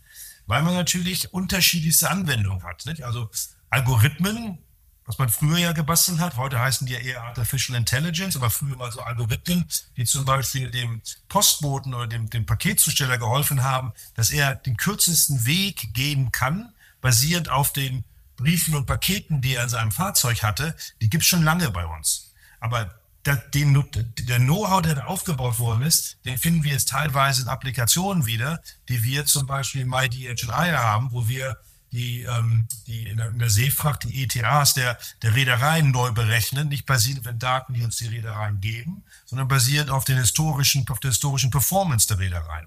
[0.46, 2.84] weil man natürlich unterschiedlichste Anwendungen hat.
[2.84, 3.02] Nicht?
[3.02, 3.30] Also
[3.70, 4.58] Algorithmen,
[5.06, 8.76] was man früher ja gebastelt hat, heute heißen die ja eher Artificial Intelligence, aber früher
[8.76, 9.64] mal so Algorithmen,
[9.96, 15.46] die zum Beispiel dem Postboten oder dem, dem Paketzusteller geholfen haben, dass er den kürzesten
[15.46, 18.04] Weg gehen kann, basierend auf den
[18.36, 21.86] Briefen und Paketen, die er in seinem Fahrzeug hatte, die gibt es schon lange bei
[21.86, 22.32] uns.
[22.60, 27.48] Aber der, der Know-how, der da aufgebaut worden ist, den finden wir jetzt teilweise in
[27.48, 31.56] Applikationen wieder, die wir zum Beispiel in MyDHI haben, wo wir
[31.94, 36.68] die, ähm, die in der, in der Seefracht, die ETAs der, der Reedereien neu berechnen,
[36.68, 40.86] nicht basierend auf den Daten, die uns die Reedereien geben, sondern basierend auf den historischen,
[40.88, 42.66] auf der historischen Performance der Reedereien.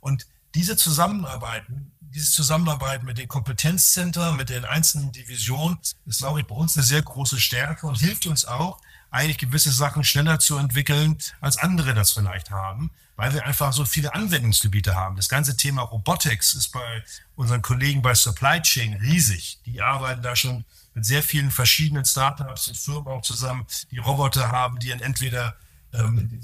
[0.00, 6.46] Und diese Zusammenarbeiten dieses Zusammenarbeiten mit den Kompetenzzentren, mit den einzelnen Divisionen, ist, glaube ich,
[6.46, 8.80] bei uns eine sehr große Stärke und hilft uns auch,
[9.10, 13.84] eigentlich gewisse Sachen schneller zu entwickeln, als andere das vielleicht haben, weil wir einfach so
[13.84, 15.16] viele Anwendungsgebiete haben.
[15.16, 17.04] Das ganze Thema Robotics ist bei
[17.34, 19.60] unseren Kollegen bei Supply Chain riesig.
[19.64, 24.50] Die arbeiten da schon mit sehr vielen verschiedenen Startups und Firmen auch zusammen, die Roboter
[24.50, 25.56] haben, die entweder
[25.94, 26.40] ähm,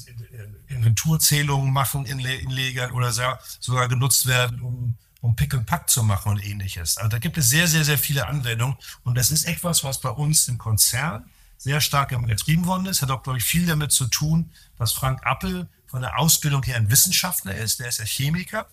[0.69, 6.03] Inventurzählungen machen in, in Legern oder sogar genutzt werden, um um Pick und Pack zu
[6.03, 6.99] machen und ähnliches.
[6.99, 10.11] Also da gibt es sehr, sehr, sehr viele Anwendungen und das ist etwas, was bei
[10.11, 11.25] uns im Konzern
[11.57, 13.01] sehr stark getrieben worden ist.
[13.01, 16.77] Hat auch, glaube ich, viel damit zu tun, dass Frank Appel von der Ausbildung her
[16.77, 17.81] ein Wissenschaftler ist.
[17.81, 18.67] Der ist ja Chemiker.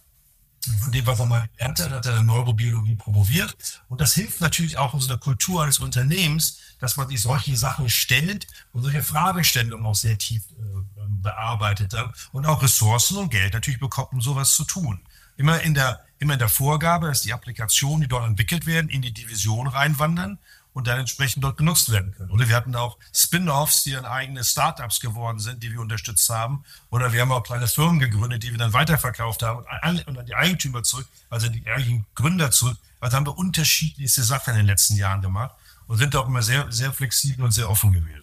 [0.83, 3.55] Von dem, was er mal gelernt hat, hat er in Neurobiologie promoviert.
[3.87, 8.45] Und das hilft natürlich auch unserer Kultur eines Unternehmens, dass man sich solche Sachen stellt
[8.73, 11.95] und solche Fragestellungen auch sehr tief äh, bearbeitet
[12.33, 14.99] und auch Ressourcen und Geld natürlich bekommt, um sowas zu tun.
[15.41, 19.01] Immer in der immer in der Vorgabe, dass die Applikationen, die dort entwickelt werden, in
[19.01, 20.37] die Division reinwandern
[20.71, 22.29] und dann entsprechend dort genutzt werden können.
[22.29, 26.63] Oder wir hatten auch Spin-offs, die dann eigene Startups geworden sind, die wir unterstützt haben.
[26.91, 29.65] Oder wir haben auch kleine Firmen gegründet, die wir dann weiterverkauft haben
[30.05, 32.77] und an die Eigentümer zurück, also die eigentlichen Gründer zurück.
[32.99, 35.55] Also haben wir unterschiedlichste Sachen in den letzten Jahren gemacht
[35.87, 38.20] und sind auch immer sehr, sehr flexibel und sehr offen gewesen.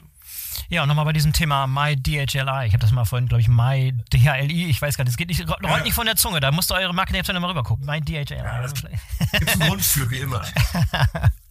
[0.69, 2.67] Ja, und nochmal bei diesem Thema MyDHLI.
[2.67, 4.67] Ich habe das mal vorhin, glaube ich, MyDHLI.
[4.69, 5.81] Ich weiß gar nicht, es geht nicht, rollt ja.
[5.81, 6.41] nicht von der Zunge.
[6.41, 7.87] Da musst du eure Marketing mal rüber gucken.
[7.87, 8.37] MyDHLI.
[8.37, 10.43] Ja, das gibt einen Grund für, wie immer.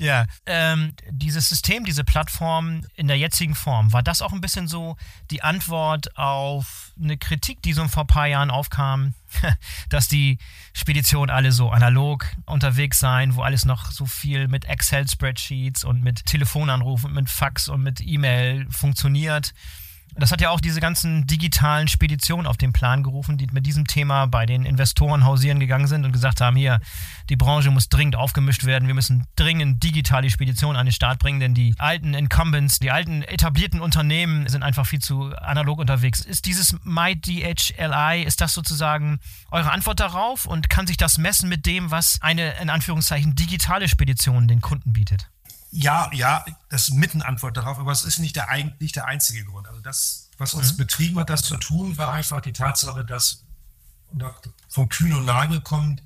[0.00, 4.66] Ja, ähm, dieses System, diese Plattform in der jetzigen Form, war das auch ein bisschen
[4.66, 4.96] so
[5.30, 9.12] die Antwort auf eine Kritik, die so vor ein paar Jahren aufkam,
[9.90, 10.38] dass die
[10.72, 16.24] Speditionen alle so analog unterwegs seien, wo alles noch so viel mit Excel-Spreadsheets und mit
[16.24, 19.52] Telefonanrufen, mit Fax und mit E-Mail funktioniert
[20.16, 23.86] das hat ja auch diese ganzen digitalen Speditionen auf den Plan gerufen, die mit diesem
[23.86, 26.80] Thema bei den Investoren hausieren gegangen sind und gesagt haben, hier,
[27.28, 31.40] die Branche muss dringend aufgemischt werden, wir müssen dringend digitale Speditionen an den Start bringen,
[31.40, 36.20] denn die alten Incumbents, die alten etablierten Unternehmen sind einfach viel zu analog unterwegs.
[36.20, 41.66] Ist dieses MyDHLI, ist das sozusagen eure Antwort darauf und kann sich das messen mit
[41.66, 45.30] dem, was eine in Anführungszeichen digitale Spedition den Kunden bietet?
[45.72, 48.48] Ja, ja, das ist mit eine Antwort darauf, aber es ist nicht der,
[48.80, 49.68] nicht der einzige Grund.
[49.68, 50.78] Also das, was uns mhm.
[50.78, 53.44] betrieben hat, das zu tun, war einfach die Tatsache, dass
[54.68, 56.02] von Kühn und Nagel kommt,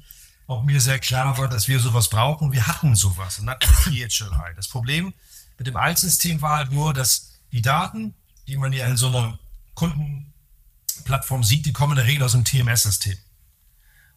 [0.47, 2.53] auch mir sehr klar war, dass wir sowas brauchen.
[2.53, 4.55] Wir hatten sowas, und DHLI.
[4.57, 5.15] Das Problem
[5.57, 8.15] mit dem Altsystem war halt nur, dass die Daten,
[8.47, 9.39] die man ja in so einer
[9.75, 13.17] Kundenplattform sieht, die kommen in der Regel aus dem TMS-System.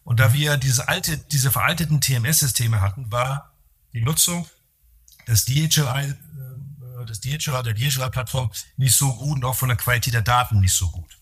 [0.04, 3.52] Und da wir diese alte, diese veralteten TMS-Systeme hatten, war
[3.92, 4.46] die Nutzung
[5.28, 10.14] das DHLI, äh, das DHLI, der DHLI-Plattform nicht so gut und auch von der Qualität
[10.14, 11.18] der Daten nicht so gut.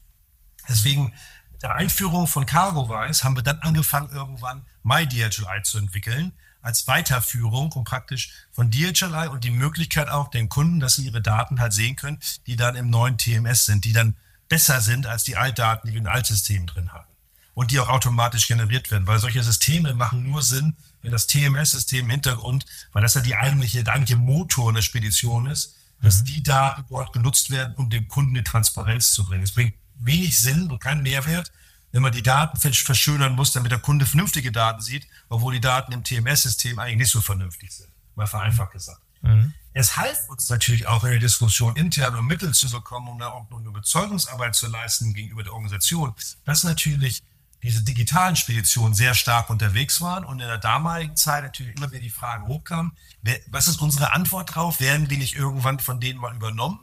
[0.69, 1.13] Deswegen
[1.53, 6.33] mit der Einführung von CargoWise haben wir dann angefangen, irgendwann MyDHLI zu entwickeln,
[6.63, 11.23] als Weiterführung und praktisch von DHLI und die Möglichkeit auch den Kunden, dass sie ihre
[11.23, 14.17] Daten halt sehen können, die dann im neuen TMS sind, die dann
[14.49, 17.07] besser sind als die Altdaten, die wir in Altsystemen drin haben.
[17.55, 22.11] Und die auch automatisch generiert werden, weil solche Systeme machen nur Sinn, das TMS-System im
[22.11, 26.25] Hintergrund, weil das ja die eigentliche, der eigentliche Motor der Spedition ist, dass mhm.
[26.27, 29.43] die Daten dort genutzt werden, um dem Kunden die Transparenz zu bringen.
[29.43, 31.53] Es bringt wenig Sinn und keinen Mehrwert,
[31.93, 35.93] wenn man die Daten verschönern muss, damit der Kunde vernünftige Daten sieht, obwohl die Daten
[35.93, 37.89] im TMS-System eigentlich nicht so vernünftig sind.
[38.15, 39.01] Mal vereinfacht gesagt.
[39.23, 39.55] Mhm.
[39.73, 43.29] Es half uns natürlich auch in der Diskussion intern, um Mittel zu bekommen, um da
[43.29, 47.23] auch noch eine Überzeugungsarbeit zu leisten gegenüber der Organisation, dass natürlich
[47.63, 52.03] diese digitalen Speditionen sehr stark unterwegs waren und in der damaligen Zeit natürlich immer wieder
[52.03, 52.93] die Frage hochkam,
[53.23, 54.81] wer, was ist unsere Antwort drauf?
[54.81, 56.81] Werden wir nicht irgendwann von denen mal übernommen?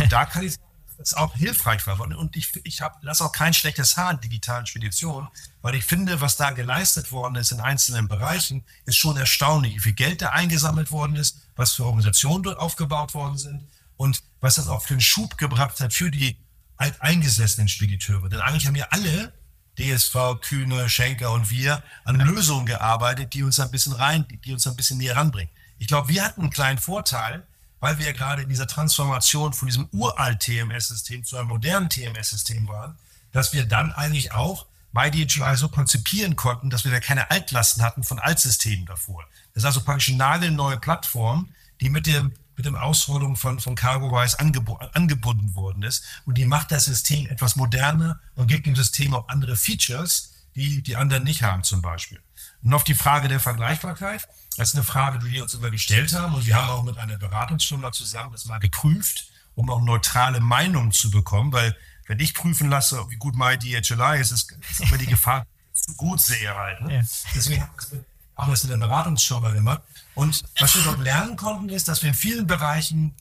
[0.00, 0.54] Und da kann ich
[0.98, 2.00] es auch hilfreich war.
[2.00, 5.28] Und ich, ich lasse auch kein schlechtes Haar in digitalen Speditionen,
[5.62, 9.80] weil ich finde, was da geleistet worden ist in einzelnen Bereichen, ist schon erstaunlich, wie
[9.80, 14.56] viel Geld da eingesammelt worden ist, was für Organisationen dort aufgebaut worden sind und was
[14.56, 16.36] das auch für einen Schub gebracht hat für die
[16.76, 18.28] alteingesessenen Spediteure.
[18.28, 19.32] Denn eigentlich haben ja alle,
[19.78, 24.66] DSV, Kühne, Schenker und wir, an Lösungen gearbeitet, die uns ein bisschen rein, die uns
[24.66, 25.50] ein bisschen näher ranbringen.
[25.78, 27.46] Ich glaube, wir hatten einen kleinen Vorteil,
[27.80, 32.66] weil wir ja gerade in dieser Transformation von diesem uralt TMS-System zu einem modernen TMS-System
[32.68, 32.96] waren,
[33.32, 38.04] dass wir dann eigentlich auch MyDHI so konzipieren konnten, dass wir da keine Altlasten hatten
[38.04, 39.24] von Altsystemen davor.
[39.52, 41.48] Das ist also praktisch eine nagelneue Plattform,
[41.80, 46.04] die mit dem mit dem Ausrollung von, von CargoWise angeb angebunden worden ist.
[46.24, 50.82] Und die macht das System etwas moderner und gibt dem System auch andere Features, die
[50.82, 52.20] die anderen nicht haben zum Beispiel.
[52.62, 54.26] Und auf die Frage der Vergleichbarkeit.
[54.56, 56.34] Das ist eine Frage, die wir uns immer gestellt haben.
[56.34, 60.92] Und wir haben auch mit einer Beratungsfirma zusammen das mal geprüft, um auch neutrale Meinungen
[60.92, 61.52] zu bekommen.
[61.52, 61.76] Weil
[62.06, 65.94] wenn ich prüfen lasse, wie gut mein DHLI ist, ist, ist immer die Gefahr, zu
[65.94, 66.80] gut sehe halt.
[66.82, 66.96] Ne?
[66.96, 67.02] Ja.
[67.34, 68.04] Deswegen haben wir
[68.36, 69.82] das in der Beratungsfirma gemacht.
[70.14, 73.14] Und was wir dort lernen konnten, ist, dass wir in vielen Bereichen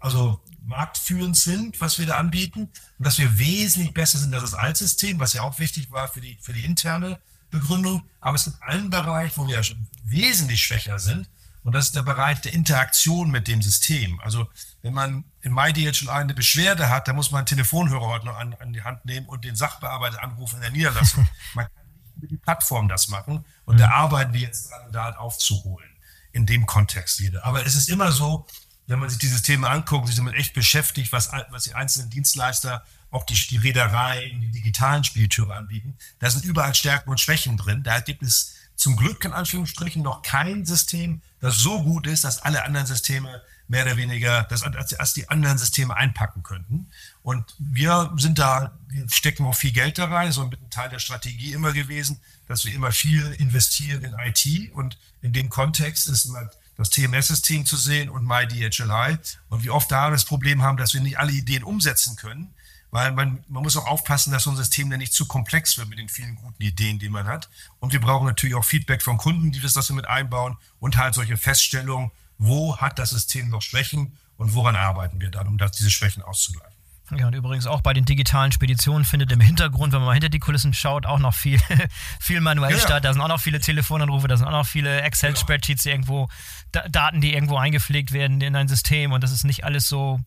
[0.00, 2.70] also marktführend sind, was wir da anbieten.
[2.98, 6.20] Und dass wir wesentlich besser sind als das Altsystem, was ja auch wichtig war für
[6.20, 7.18] die, für die interne
[7.50, 9.62] Begründung, aber es gibt einen Bereich, wo wir
[10.04, 11.28] wesentlich schwächer sind.
[11.64, 14.20] Und das ist der Bereich der Interaktion mit dem System.
[14.20, 14.48] Also
[14.82, 18.54] wenn man in MyDHL eine Beschwerde hat, dann muss man einen Telefonhörer heute noch an,
[18.54, 21.28] an, die Hand nehmen und den Sachbearbeiter anrufen in der Niederlassung.
[21.54, 21.66] man
[22.26, 23.44] die Plattform das machen.
[23.64, 23.80] Und mhm.
[23.80, 25.88] da arbeiten wir jetzt dran, da aufzuholen.
[26.32, 27.44] In dem Kontext wieder.
[27.44, 28.46] Aber es ist immer so,
[28.86, 32.84] wenn man sich dieses Thema anguckt, sich damit echt beschäftigt, was, was die einzelnen Dienstleister
[33.10, 35.96] auch die, die Reedereien, die digitalen Spieltüre anbieten.
[36.18, 37.82] Da sind überall Stärken und Schwächen drin.
[37.82, 42.42] Da gibt es zum Glück in Anführungsstrichen noch kein System, das so gut ist, dass
[42.42, 44.64] alle anderen Systeme mehr oder weniger, dass,
[44.98, 46.88] dass die anderen Systeme einpacken könnten.
[47.28, 50.98] Und wir sind da, wir stecken auch viel Geld da rein, so ein Teil der
[50.98, 56.24] Strategie immer gewesen, dass wir immer viel investieren in IT und in dem Kontext ist
[56.24, 59.18] immer das TMS-System zu sehen und MyDHLI.
[59.50, 62.54] Und wie oft da das Problem haben, dass wir nicht alle Ideen umsetzen können,
[62.90, 65.90] weil man, man muss auch aufpassen, dass so ein System dann nicht zu komplex wird
[65.90, 67.50] mit den vielen guten Ideen, die man hat.
[67.78, 71.12] Und wir brauchen natürlich auch Feedback von Kunden, die das, das mit einbauen und halt
[71.12, 75.72] solche Feststellungen, wo hat das System noch Schwächen und woran arbeiten wir dann, um das,
[75.72, 76.77] diese Schwächen auszugleichen.
[77.16, 80.28] Ja, und übrigens auch bei den digitalen Speditionen findet im Hintergrund, wenn man mal hinter
[80.28, 81.58] die Kulissen schaut, auch noch viel,
[82.20, 83.04] viel manuell ja, statt.
[83.04, 86.28] Da sind auch noch viele Telefonanrufe, da sind auch noch viele Excel-Spreadsheets irgendwo,
[86.72, 90.20] Daten, die irgendwo eingepflegt werden in ein System und das ist nicht alles so,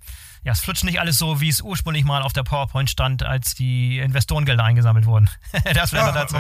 [0.44, 3.54] ja, es flutscht nicht alles so, wie es ursprünglich mal auf der PowerPoint stand, als
[3.54, 5.30] die Investorengelder eingesammelt wurden.
[5.74, 6.38] das wäre ja, dazu.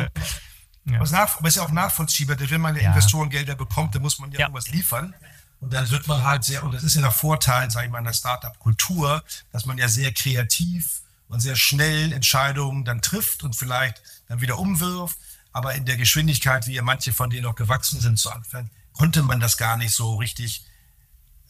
[0.85, 0.99] Ja.
[0.99, 2.89] Was, nach, ist ja auch nachvollziehbar, denn wenn man ja.
[2.89, 4.45] Investorengelder bekommt, dann muss man ja, ja.
[4.47, 5.13] irgendwas liefern.
[5.61, 7.99] Und dann wird man halt sehr, und das ist ja der Vorteil, sage ich mal,
[7.99, 13.55] in der Startup-Kultur, dass man ja sehr kreativ und sehr schnell Entscheidungen dann trifft und
[13.55, 15.17] vielleicht dann wieder umwirft.
[15.53, 19.21] Aber in der Geschwindigkeit, wie ja manche von denen auch gewachsen sind zu Anfang, konnte
[19.21, 20.65] man das gar nicht so richtig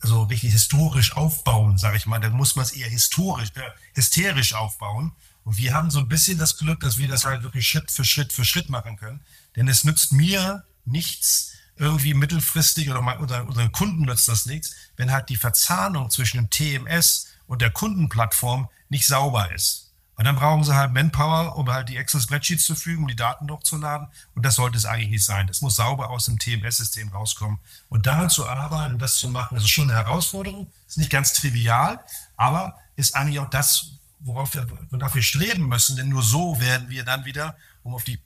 [0.03, 2.19] so richtig historisch aufbauen, sage ich mal.
[2.19, 3.61] Dann muss man es eher historisch, äh,
[3.93, 5.11] hysterisch aufbauen.
[5.43, 8.05] Und wir haben so ein bisschen das Glück, dass wir das halt wirklich Schritt für
[8.05, 9.21] Schritt für Schritt machen können.
[9.55, 15.11] Denn es nützt mir nichts, irgendwie mittelfristig oder mal, unseren Kunden nützt das nichts, wenn
[15.11, 19.91] halt die Verzahnung zwischen dem TMS und der Kundenplattform nicht sauber ist.
[20.15, 23.49] Und dann brauchen sie halt Manpower, um halt die Excel-Spreadsheets zu fügen, um die Daten
[23.49, 24.09] hochzuladen.
[24.35, 25.47] Und das sollte es eigentlich nicht sein.
[25.47, 27.57] Das muss sauber aus dem TMS-System rauskommen.
[27.89, 30.71] Und daran zu arbeiten das zu machen, ist schon eine Herausforderung.
[30.87, 31.99] Ist nicht ganz trivial,
[32.37, 35.95] aber ist eigentlich auch das, worauf wir, wonach wir streben müssen.
[35.95, 38.19] Denn nur so werden wir dann wieder, um auf die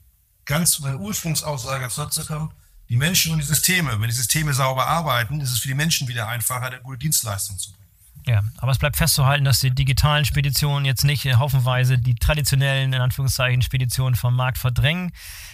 [0.44, 2.52] ganz meine Ursprungsaussage zurückzukommen,
[2.88, 4.00] die Menschen und die Systeme.
[4.00, 7.58] Wenn die Systeme sauber arbeiten, ist es für die Menschen wieder einfacher, eine gute Dienstleistung
[7.58, 7.86] zu bringen.
[8.26, 13.00] Ja, aber es bleibt festzuhalten, dass die digitalen Speditionen jetzt nicht haufenweise die traditionellen, in
[13.00, 15.12] Anführungszeichen, Speditionen vom Markt verdrängen.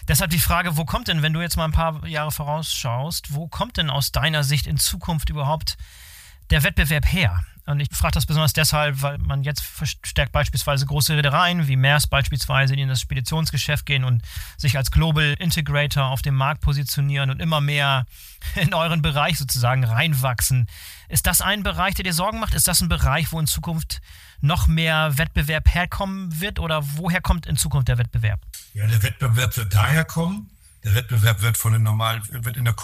[0.09, 3.47] Deshalb die Frage, wo kommt denn, wenn du jetzt mal ein paar Jahre vorausschaust, wo
[3.47, 5.77] kommt denn aus deiner Sicht in Zukunft überhaupt
[6.49, 7.45] der Wettbewerb her?
[7.65, 12.11] Und ich frage das besonders deshalb, weil man jetzt verstärkt beispielsweise große Reedereien wie Maersk
[12.11, 14.23] beispielsweise, die in das Speditionsgeschäft gehen und
[14.57, 18.07] sich als Global Integrator auf dem Markt positionieren und immer mehr
[18.57, 20.67] in euren Bereich sozusagen reinwachsen.
[21.09, 22.55] Ist das ein Bereich, der dir Sorgen macht?
[22.55, 24.01] Ist das ein Bereich, wo in Zukunft
[24.41, 28.41] noch mehr Wettbewerb herkommen wird oder woher kommt in Zukunft der Wettbewerb?
[28.75, 30.51] Ja, der Wettbewerb wird daher kommen.
[30.83, 32.75] Der Wettbewerb wird von den normalen, wird in der,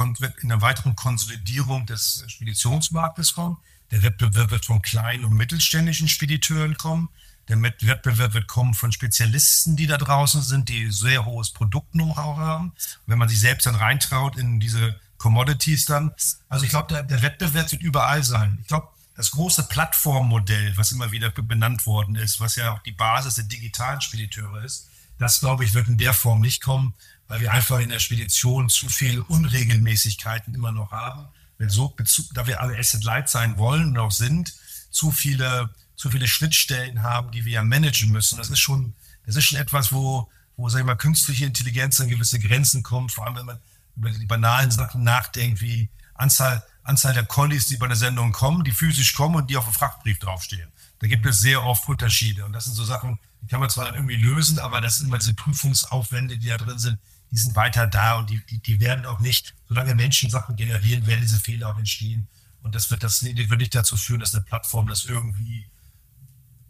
[0.41, 3.57] in der weiteren Konsolidierung des Speditionsmarktes kommen.
[3.91, 7.09] Der Wettbewerb wird von kleinen und mittelständischen Spediteuren kommen.
[7.49, 12.72] Der Wettbewerb wird kommen von Spezialisten, die da draußen sind, die sehr hohes Produkt-Know-how haben.
[13.07, 16.12] Wenn man sich selbst dann reintraut in diese Commodities dann.
[16.51, 18.59] Also ich glaube, der, der Wettbewerb wird überall sein.
[18.61, 22.93] Ich glaube, das große Plattformmodell, was immer wieder benannt worden ist, was ja auch die
[22.93, 26.95] Basis der digitalen Spediteure ist, das glaube ich wird in der Form nicht kommen,
[27.26, 31.26] weil wir einfach in der Spedition zu viel Unregelmäßigkeiten immer noch haben
[31.59, 34.55] wenn so Bezug, da wir alle Asset Light sein wollen und auch sind,
[34.91, 38.39] zu viele, zu viele Schnittstellen haben, die wir ja managen müssen.
[38.39, 38.95] Das ist schon,
[39.27, 43.13] das ist schon etwas, wo, wo, sag ich mal, künstliche Intelligenz an gewisse Grenzen kommt,
[43.13, 43.61] vor allem wenn man
[43.97, 48.65] über die banalen Sachen nachdenkt, wie Anzahl, Anzahl der Collies, die bei der Sendung kommen,
[48.65, 50.71] die physisch kommen und die auf dem Frachtbrief draufstehen.
[51.01, 52.45] Da gibt es sehr oft Unterschiede.
[52.45, 55.19] Und das sind so Sachen, die kann man zwar irgendwie lösen, aber das sind immer
[55.19, 56.99] diese Prüfungsaufwände, die da drin sind,
[57.31, 61.07] die sind weiter da und die, die, die werden auch nicht, solange Menschen Sachen generieren,
[61.07, 62.29] werden diese Fehler auch entstehen.
[62.62, 65.68] Und das wird, das wird nicht dazu führen, dass eine Plattform das irgendwie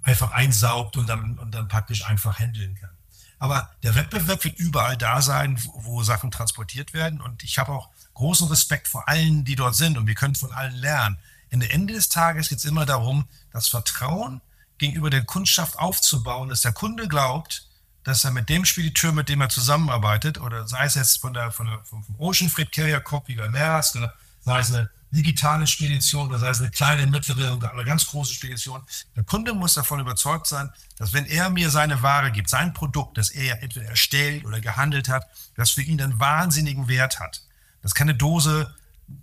[0.02, 2.90] einfach einsaugt und dann, und dann praktisch einfach handeln kann.
[3.38, 7.20] Aber der Wettbewerb wird überall da sein, wo, wo Sachen transportiert werden.
[7.20, 9.96] Und ich habe auch großen Respekt vor allen, die dort sind.
[9.96, 11.18] Und wir können von allen lernen.
[11.52, 14.40] Der Ende des Tages geht es immer darum, das Vertrauen
[14.76, 17.67] gegenüber der Kundschaft aufzubauen, dass der Kunde glaubt,
[18.08, 21.52] dass er mit dem Spediteur, mit dem er zusammenarbeitet, oder sei es jetzt von der,
[21.52, 26.28] von der, vom Ocean Freight Carrier Corp wie Maersk, oder sei es eine digitale Spedition,
[26.28, 28.82] oder sei es eine kleine, mittlere oder eine ganz große Spedition,
[29.14, 33.18] der Kunde muss davon überzeugt sein, dass wenn er mir seine Ware gibt, sein Produkt,
[33.18, 37.42] das er entweder erstellt oder gehandelt hat, das für ihn einen wahnsinnigen Wert hat.
[37.82, 38.74] Das kann eine Dose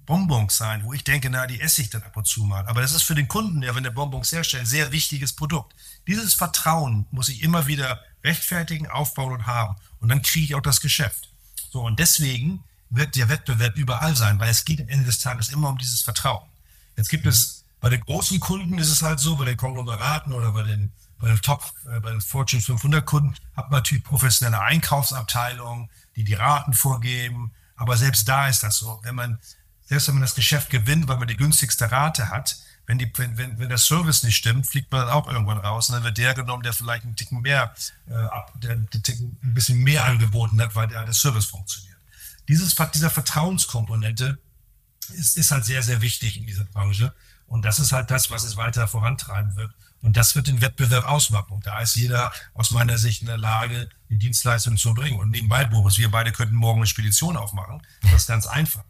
[0.05, 2.65] Bonbons sein, wo ich denke, na, die esse ich dann ab und zu mal.
[2.67, 5.75] Aber das ist für den Kunden, der, wenn der Bonbons herstellt, ein sehr wichtiges Produkt.
[6.07, 9.76] Dieses Vertrauen muss ich immer wieder rechtfertigen, aufbauen und haben.
[9.99, 11.30] Und dann kriege ich auch das Geschäft.
[11.71, 15.49] So, und deswegen wird der Wettbewerb überall sein, weil es geht am Ende des Tages
[15.49, 16.47] immer um dieses Vertrauen.
[16.97, 20.51] Jetzt gibt es, bei den großen Kunden ist es halt so, bei den Konglomeraten oder
[20.51, 24.61] bei den, bei den Top, äh, bei den Fortune 500 Kunden hat man natürlich professionelle
[24.61, 27.51] Einkaufsabteilungen, die die Raten vorgeben.
[27.76, 28.99] Aber selbst da ist das so.
[29.03, 29.39] Wenn man,
[29.86, 32.57] selbst wenn man das Geschäft gewinnt, weil man die günstigste Rate hat,
[32.88, 35.89] wenn, die, wenn, wenn, der Service nicht stimmt, fliegt man dann auch irgendwann raus.
[35.89, 37.73] Und dann wird der genommen, der vielleicht einen Ticken mehr,
[38.07, 38.11] äh,
[38.61, 41.97] der einen, Ticken, ein bisschen mehr angeboten hat, weil der, der Service funktioniert.
[42.47, 44.38] Dieses, dieser Vertrauenskomponente
[45.13, 47.13] ist, ist halt sehr, sehr wichtig in dieser Branche.
[47.47, 49.71] Und das ist halt das, was es weiter vorantreiben wird.
[50.01, 51.51] Und das wird den Wettbewerb ausmachen.
[51.53, 55.19] Und da ist jeder aus meiner Sicht in der Lage, die Dienstleistung zu bringen.
[55.19, 57.81] Und nebenbei, Boris, wir beide könnten morgen eine Spedition aufmachen.
[58.03, 58.83] Das ist ganz einfach.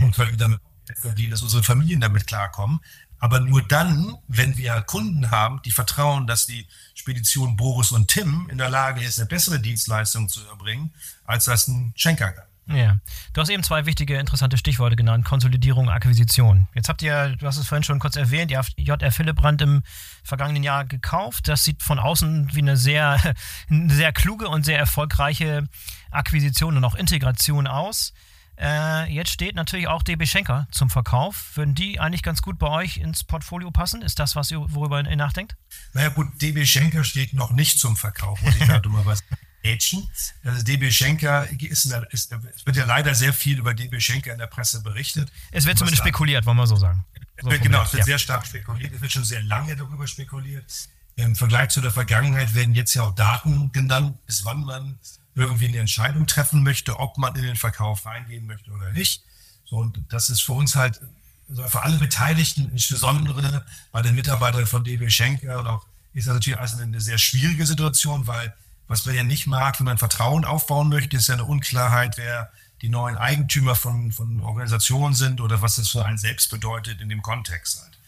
[0.00, 0.60] Und können damit
[0.96, 2.80] verdienen, dass unsere Familien damit klarkommen.
[3.18, 8.48] Aber nur dann, wenn wir Kunden haben, die vertrauen, dass die Spedition Boris und Tim
[8.50, 10.92] in der Lage ist, eine bessere Dienstleistung zu erbringen,
[11.24, 12.44] als das ein Schenker kann.
[12.70, 12.98] Ja,
[13.32, 16.68] du hast eben zwei wichtige, interessante Stichworte genannt: Konsolidierung, Akquisition.
[16.74, 19.82] Jetzt habt ihr, du hast es vorhin schon kurz erwähnt, ihr habt JR Philippbrand im
[20.22, 21.48] vergangenen Jahr gekauft.
[21.48, 23.18] Das sieht von außen wie eine sehr,
[23.70, 25.66] eine sehr kluge und sehr erfolgreiche
[26.10, 28.12] Akquisition und auch Integration aus.
[28.60, 31.56] Äh, jetzt steht natürlich auch DB Schenker zum Verkauf.
[31.56, 34.02] Würden die eigentlich ganz gut bei euch ins Portfolio passen?
[34.02, 35.56] Ist das, was ihr, worüber ihr nachdenkt?
[35.92, 39.22] Naja gut, DB Schenker steht noch nicht zum Verkauf, muss ich da dummerweise
[39.62, 40.08] Ätchen.
[40.42, 44.38] Also DB Schenker ist, ist, es wird ja leider sehr viel über DB Schenker in
[44.38, 45.30] der Presse berichtet.
[45.52, 47.04] Es wird zumindest spekuliert, wollen wir so sagen.
[47.40, 48.04] So genau, es wird ja.
[48.04, 48.92] sehr stark spekuliert.
[48.92, 50.88] Es wird schon sehr lange darüber spekuliert.
[51.14, 54.98] Im Vergleich zu der Vergangenheit werden jetzt ja auch Daten genannt, bis wann man
[55.44, 59.22] irgendwie eine Entscheidung treffen möchte, ob man in den Verkauf reingehen möchte oder nicht.
[59.64, 61.00] So, und das ist für uns halt,
[61.48, 66.34] also für alle Beteiligten, insbesondere bei den Mitarbeitern von DB Schenker und auch ist das
[66.34, 68.54] natürlich also eine sehr schwierige Situation, weil
[68.88, 72.50] was man ja nicht mag, wenn man Vertrauen aufbauen möchte, ist ja eine Unklarheit, wer
[72.80, 77.08] die neuen Eigentümer von, von Organisationen sind oder was das für einen selbst bedeutet in
[77.08, 77.98] dem Kontext halt.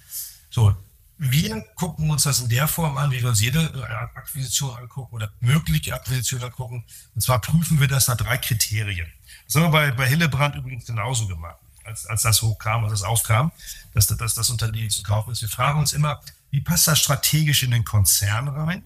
[0.48, 0.74] So,
[1.22, 3.60] wir gucken uns das in der Form an, wie wir uns jede
[4.14, 6.82] Akquisition angucken oder mögliche Akquisition angucken.
[7.14, 9.06] Und zwar prüfen wir das nach drei Kriterien.
[9.44, 11.58] Das haben wir bei, bei Hillebrand übrigens genauso gemacht.
[11.84, 13.52] als, als das hochkam, als das aufkam,
[13.92, 15.42] dass, dass das Unternehmen zu kaufen ist.
[15.42, 18.82] Wir fragen uns immer, wie passt das strategisch in den Konzern rein?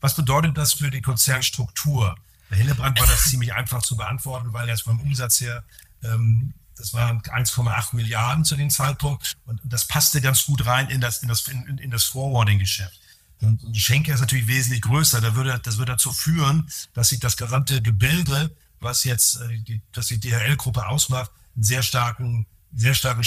[0.00, 2.16] Was bedeutet das für die Konzernstruktur?
[2.50, 5.62] Bei Hillebrand war das ziemlich einfach zu beantworten, weil er vom Umsatz her,
[6.02, 11.00] ähm, das waren 1,8 Milliarden zu dem Zeitpunkt und das passte ganz gut rein in
[11.00, 13.00] das, in das, in, in das Forwarding-Geschäft.
[13.40, 15.20] Und die Schenke ist natürlich wesentlich größer.
[15.20, 19.82] Da würde, das würde dazu führen, dass sich das gesamte Gebilde, was jetzt äh, die,
[19.92, 23.22] dass die DHL-Gruppe ausmacht, einen sehr starken, sehr starken,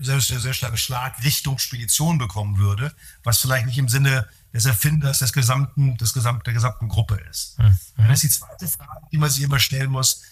[0.00, 4.66] sehr, sehr, sehr starken Schlag Richtung Spedition bekommen würde, was vielleicht nicht im Sinne des
[4.66, 7.58] Erfinders des gesamten, des gesamten, der gesamten Gruppe ist.
[7.58, 7.76] Mhm.
[7.96, 10.22] Das ist die zweite Frage, die man sich immer stellen muss.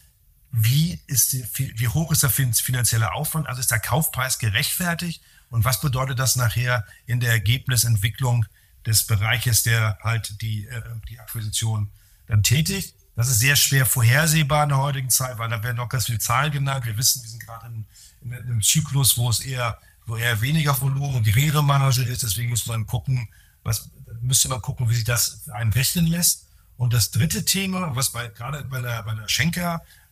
[0.52, 3.48] Wie ist die, wie hoch ist der finanzielle Aufwand?
[3.48, 5.22] Also ist der Kaufpreis gerechtfertigt?
[5.50, 8.46] Und was bedeutet das nachher in der Ergebnisentwicklung
[8.86, 11.90] des Bereiches, der halt die, äh, die Akquisition
[12.26, 12.94] dann tätigt.
[13.14, 16.18] Das ist sehr schwer vorhersehbar in der heutigen Zeit, weil da werden noch ganz viele
[16.18, 16.86] Zahlen genannt.
[16.86, 17.86] Wir wissen, wir sind gerade in,
[18.22, 22.22] in, einem Zyklus, wo es eher, wo eher weniger Volumen und geringere Marge ist.
[22.22, 23.28] Deswegen muss man gucken,
[23.62, 23.90] was,
[24.22, 26.46] müsste man gucken, wie sich das einrechnen lässt.
[26.78, 29.28] Und das dritte Thema, was bei, gerade bei der, bei der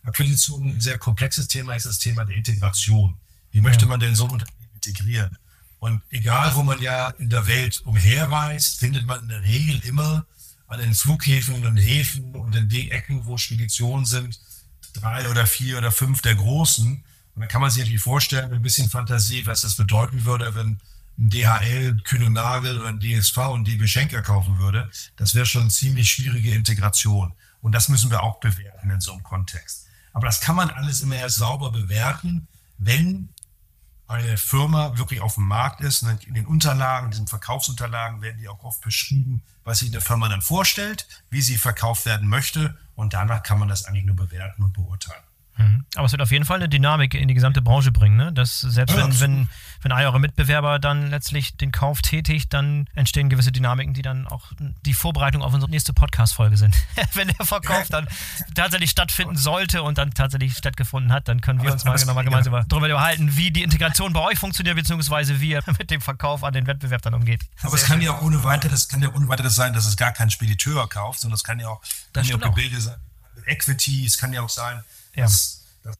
[0.03, 3.15] Schenker-Akquisition ein sehr komplexes Thema ist, das Thema der Integration.
[3.51, 5.37] Wie möchte man denn so ein Unternehmen integrieren?
[5.79, 10.25] Und egal, wo man ja in der Welt umherreist, findet man in der Regel immer
[10.67, 14.39] an den Flughäfen und Häfen und in den Ecken, wo Speditionen sind,
[14.93, 17.03] drei oder vier oder fünf der großen.
[17.35, 20.53] Und dann kann man sich natürlich vorstellen, mit ein bisschen Fantasie, was das bedeuten würde,
[20.55, 20.79] wenn
[21.17, 24.89] ein DHL, Kühn und Nagel oder ein DSV und DB Schenker kaufen würde.
[25.17, 27.33] Das wäre schon eine ziemlich schwierige Integration.
[27.61, 29.87] Und das müssen wir auch bewerten in so einem Kontext.
[30.13, 32.47] Aber das kann man alles immer erst sauber bewerten,
[32.77, 33.29] wenn
[34.07, 36.03] eine Firma wirklich auf dem Markt ist.
[36.03, 40.01] Und in den Unterlagen, in diesen Verkaufsunterlagen werden die auch oft beschrieben, was sich eine
[40.01, 42.77] Firma dann vorstellt, wie sie verkauft werden möchte.
[42.95, 45.23] Und danach kann man das eigentlich nur bewerten und beurteilen.
[45.57, 45.85] Mhm.
[45.95, 48.31] Aber es wird auf jeden Fall eine Dynamik in die gesamte Branche bringen, ne?
[48.31, 49.49] Dass selbst wenn, wenn,
[49.81, 54.27] wenn einer eurer Mitbewerber dann letztlich den Kauf tätigt, dann entstehen gewisse Dynamiken, die dann
[54.27, 54.51] auch
[54.85, 56.75] die Vorbereitung auf unsere nächste Podcast-Folge sind.
[57.13, 58.07] wenn der Verkauf dann
[58.55, 62.23] tatsächlich stattfinden sollte und dann tatsächlich stattgefunden hat, dann können wir uns mal, genau mal
[62.23, 62.63] gemeinsam ja.
[62.67, 66.53] darüber unterhalten, wie die Integration bei euch funktioniert, beziehungsweise wie ihr mit dem Verkauf an
[66.53, 67.41] den Wettbewerb dann umgeht.
[67.63, 70.11] Aber es kann ja auch ohne weiteres, kann ja ohne weiteres sein, dass es gar
[70.11, 71.81] kein Spediteur kauft, sondern es kann ja auch,
[72.13, 72.95] kann ja auch Gebilde sein.
[73.45, 74.83] Equity, es kann ja auch sein,
[75.15, 75.23] ja.
[75.23, 75.95] dass, dass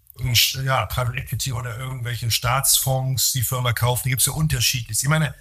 [0.64, 4.10] ja, Private Equity oder irgendwelche Staatsfonds die Firma kaufen.
[4.10, 5.02] Gibt es ja unterschiedlich.
[5.02, 5.34] Ich meine,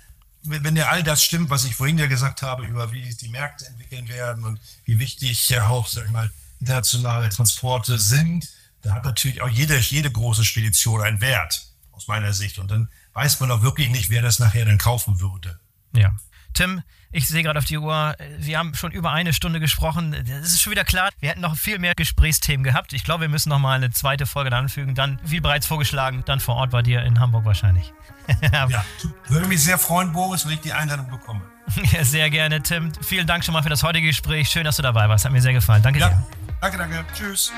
[0.43, 3.67] wenn ja all das stimmt, was ich vorhin ja gesagt habe, über wie die Märkte
[3.67, 8.49] entwickeln werden und wie wichtig ja auch, sag ich mal, internationale Transporte sind,
[8.83, 12.59] da hat natürlich auch jede, jede große Spedition einen Wert, aus meiner Sicht.
[12.59, 15.59] Und dann weiß man auch wirklich nicht, wer das nachher dann kaufen würde.
[15.93, 16.17] Ja.
[16.55, 16.83] Tim,
[17.13, 20.15] ich sehe gerade auf die Uhr, wir haben schon über eine Stunde gesprochen.
[20.15, 22.93] Es ist schon wieder klar, wir hätten noch viel mehr Gesprächsthemen gehabt.
[22.93, 24.95] Ich glaube, wir müssen noch mal eine zweite Folge anfügen.
[24.95, 27.93] Dann, wie bereits vorgeschlagen, dann vor Ort bei dir in Hamburg wahrscheinlich.
[28.53, 28.69] ja,
[29.29, 31.43] würde mich sehr freuen, Boris, wenn ich die Einladung bekomme.
[32.03, 32.93] sehr gerne, Tim.
[33.03, 34.49] Vielen Dank schon mal für das heutige Gespräch.
[34.49, 35.25] Schön, dass du dabei warst.
[35.25, 35.83] Hat mir sehr gefallen.
[35.83, 36.11] Danke ja.
[36.11, 36.27] dir.
[36.61, 37.05] Danke, danke.
[37.15, 37.53] Tschüss.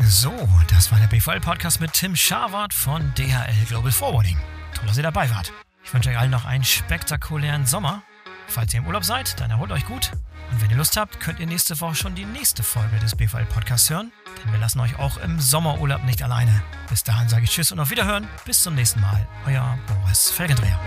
[0.00, 0.32] So,
[0.70, 4.38] das war der BVL-Podcast mit Tim Scharwart von DHL Global Forwarding.
[4.74, 5.52] Toll, dass ihr dabei wart.
[5.84, 8.02] Ich wünsche euch allen noch einen spektakulären Sommer
[8.48, 10.10] Falls ihr im Urlaub seid, dann erholt euch gut.
[10.50, 13.46] Und wenn ihr Lust habt, könnt ihr nächste Woche schon die nächste Folge des BVL
[13.46, 14.12] Podcasts hören,
[14.44, 16.62] denn wir lassen euch auch im Sommerurlaub nicht alleine.
[16.88, 18.28] Bis dahin sage ich Tschüss und auf Wiederhören.
[18.44, 19.26] Bis zum nächsten Mal.
[19.46, 20.78] Euer Boris Felgendreher.